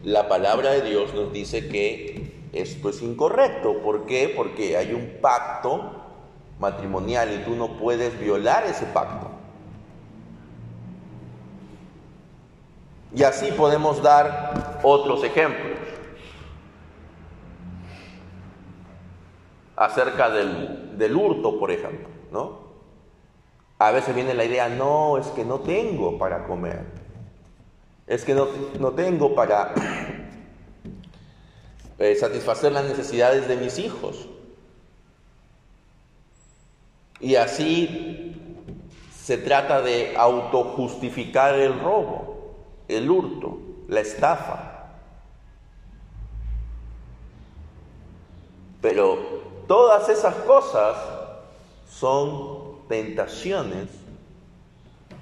la 0.05 0.29
palabra 0.29 0.71
de 0.71 0.81
Dios 0.83 1.13
nos 1.13 1.33
dice 1.33 1.67
que 1.67 2.47
esto 2.53 2.87
es 2.87 3.01
incorrecto. 3.01 3.81
¿Por 3.81 4.05
qué? 4.05 4.31
Porque 4.33 4.77
hay 4.77 4.93
un 4.93 5.17
pacto 5.21 6.01
matrimonial 6.59 7.33
y 7.33 7.43
tú 7.43 7.57
no 7.57 7.77
puedes 7.77 8.17
violar 8.17 8.65
ese 8.65 8.85
pacto. 8.85 9.29
Y 13.13 13.23
así 13.23 13.51
podemos 13.51 14.01
dar 14.01 14.79
otros 14.81 15.25
ejemplos 15.25 15.77
acerca 19.75 20.29
del, 20.29 20.97
del 20.97 21.13
hurto, 21.17 21.59
por 21.59 21.69
ejemplo, 21.69 22.07
¿no? 22.31 22.60
A 23.81 23.89
veces 23.89 24.13
viene 24.13 24.35
la 24.35 24.45
idea, 24.45 24.69
no, 24.69 25.17
es 25.17 25.25
que 25.29 25.43
no 25.43 25.61
tengo 25.61 26.19
para 26.19 26.43
comer. 26.43 26.83
Es 28.05 28.23
que 28.23 28.35
no, 28.35 28.45
tengo 28.91 29.33
para 29.33 29.73
eh, 31.97 32.15
satisfacer 32.15 32.73
las 32.73 32.85
necesidades 32.85 33.47
de 33.47 33.55
mis 33.55 33.79
hijos. 33.79 34.27
Y 37.19 37.33
así 37.33 38.35
se 39.11 39.39
trata 39.39 39.81
de 39.81 40.13
autojustificar 40.15 41.55
el 41.55 41.79
robo, 41.79 42.53
el 42.87 43.09
hurto, 43.09 43.61
la 43.87 44.01
estafa. 44.01 44.91
Pero 48.79 49.17
todas 49.67 50.07
esas 50.07 50.35
cosas 50.35 51.20
son 51.91 52.87
tentaciones, 52.87 53.87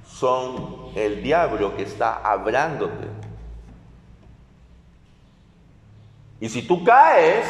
son 0.07 0.91
el 0.95 1.21
diablo 1.21 1.75
que 1.75 1.83
está 1.83 2.15
hablándote. 2.15 3.07
Y 6.39 6.49
si 6.49 6.61
tú 6.61 6.83
caes, 6.83 7.45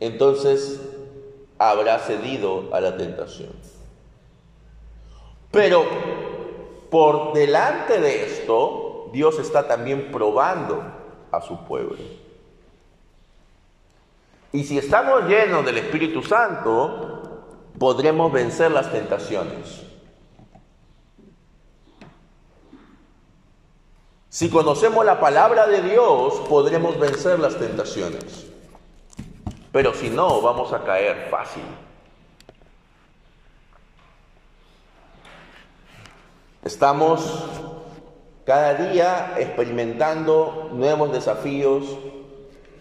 entonces 0.00 0.80
habrás 1.58 2.06
cedido 2.06 2.74
a 2.74 2.80
la 2.80 2.96
tentación. 2.96 3.52
Pero 5.50 5.84
por 6.90 7.32
delante 7.34 8.00
de 8.00 8.26
esto, 8.26 9.10
Dios 9.12 9.38
está 9.38 9.68
también 9.68 10.10
probando 10.10 10.82
a 11.30 11.40
su 11.40 11.64
pueblo. 11.64 11.98
Y 14.52 14.64
si 14.64 14.78
estamos 14.78 15.28
llenos 15.28 15.64
del 15.64 15.78
Espíritu 15.78 16.22
Santo, 16.22 17.11
podremos 17.78 18.32
vencer 18.32 18.70
las 18.70 18.90
tentaciones. 18.90 19.82
Si 24.28 24.48
conocemos 24.48 25.04
la 25.04 25.20
palabra 25.20 25.66
de 25.66 25.82
Dios, 25.82 26.34
podremos 26.48 26.98
vencer 26.98 27.38
las 27.38 27.56
tentaciones. 27.56 28.46
Pero 29.72 29.92
si 29.94 30.08
no, 30.08 30.40
vamos 30.40 30.72
a 30.72 30.82
caer 30.84 31.28
fácil. 31.30 31.64
Estamos 36.64 37.44
cada 38.44 38.74
día 38.74 39.34
experimentando 39.36 40.70
nuevos 40.72 41.12
desafíos, 41.12 41.98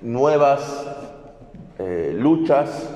nuevas 0.01 0.85
eh, 1.79 2.13
luchas. 2.15 2.90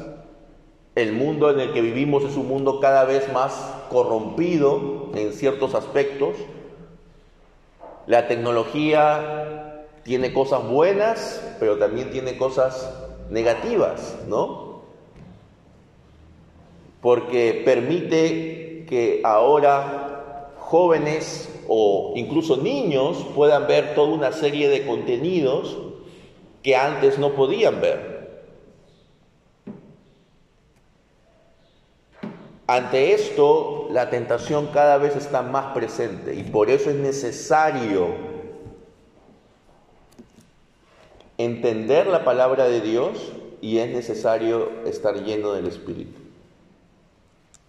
El 0.95 1.11
mundo 1.11 1.51
en 1.51 1.59
el 1.59 1.73
que 1.73 1.81
vivimos 1.81 2.23
es 2.23 2.37
un 2.37 2.47
mundo 2.47 2.79
cada 2.79 3.03
vez 3.03 3.31
más 3.33 3.51
corrompido 3.89 5.09
en 5.13 5.33
ciertos 5.33 5.75
aspectos. 5.75 6.37
La 8.07 8.29
tecnología 8.29 9.85
tiene 10.03 10.31
cosas 10.31 10.65
buenas, 10.65 11.41
pero 11.59 11.77
también 11.77 12.11
tiene 12.11 12.37
cosas 12.37 12.93
negativas, 13.29 14.19
¿no? 14.29 14.83
Porque 17.01 17.61
permite 17.65 18.85
que 18.87 19.21
ahora 19.25 20.51
jóvenes 20.59 21.49
o 21.67 22.13
incluso 22.15 22.57
niños 22.57 23.25
puedan 23.35 23.67
ver 23.67 23.95
toda 23.95 24.13
una 24.13 24.31
serie 24.31 24.69
de 24.69 24.85
contenidos 24.85 25.77
que 26.63 26.75
antes 26.75 27.19
no 27.19 27.33
podían 27.33 27.81
ver. 27.81 28.14
Ante 32.67 33.13
esto, 33.13 33.87
la 33.91 34.09
tentación 34.09 34.67
cada 34.67 34.97
vez 34.97 35.15
está 35.15 35.43
más 35.43 35.73
presente 35.73 36.33
y 36.33 36.43
por 36.43 36.71
eso 36.71 36.89
es 36.89 36.95
necesario 36.95 38.07
entender 41.37 42.07
la 42.07 42.23
palabra 42.23 42.65
de 42.65 42.81
Dios 42.81 43.33
y 43.61 43.77
es 43.77 43.89
necesario 43.89 44.69
estar 44.85 45.23
lleno 45.23 45.53
del 45.53 45.67
Espíritu. 45.67 46.19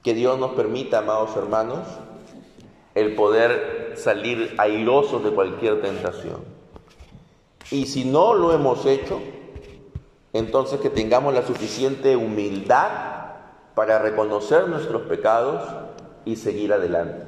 Que 0.03 0.15
Dios 0.15 0.39
nos 0.39 0.53
permita, 0.53 0.99
amados 0.99 1.37
hermanos, 1.37 1.87
el 2.95 3.15
poder 3.15 3.95
salir 3.97 4.55
airosos 4.57 5.23
de 5.23 5.31
cualquier 5.31 5.83
tentación. 5.83 6.43
Y 7.71 7.87
si 7.87 8.05
no 8.05 8.33
lo 8.33 8.55
hemos 8.55 8.87
hecho, 8.87 9.21
entonces 10.33 10.81
que 10.81 10.89
tengamos 10.89 11.35
la 11.35 11.45
suficiente 11.45 12.17
humildad 12.17 13.16
para 13.77 13.99
reconocer 13.99 14.69
nuestros 14.69 15.03
pecados 15.03 15.63
y 16.25 16.37
seguir 16.37 16.73
adelante. 16.73 17.27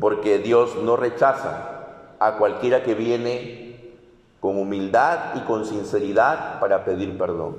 Porque 0.00 0.38
Dios 0.38 0.76
no 0.82 0.96
rechaza 0.96 2.14
a 2.18 2.38
cualquiera 2.38 2.82
que 2.82 2.94
viene 2.94 3.98
con 4.40 4.56
humildad 4.56 5.34
y 5.34 5.40
con 5.40 5.66
sinceridad 5.66 6.58
para 6.58 6.86
pedir 6.86 7.18
perdón. 7.18 7.58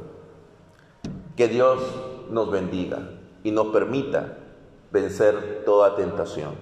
Que 1.36 1.48
Dios 1.48 1.80
nos 2.32 2.50
bendiga 2.50 2.98
y 3.44 3.52
nos 3.52 3.68
permita 3.68 4.40
vencer 4.92 5.62
toda 5.64 5.96
tentación. 5.96 6.56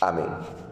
Amén. 0.00 0.69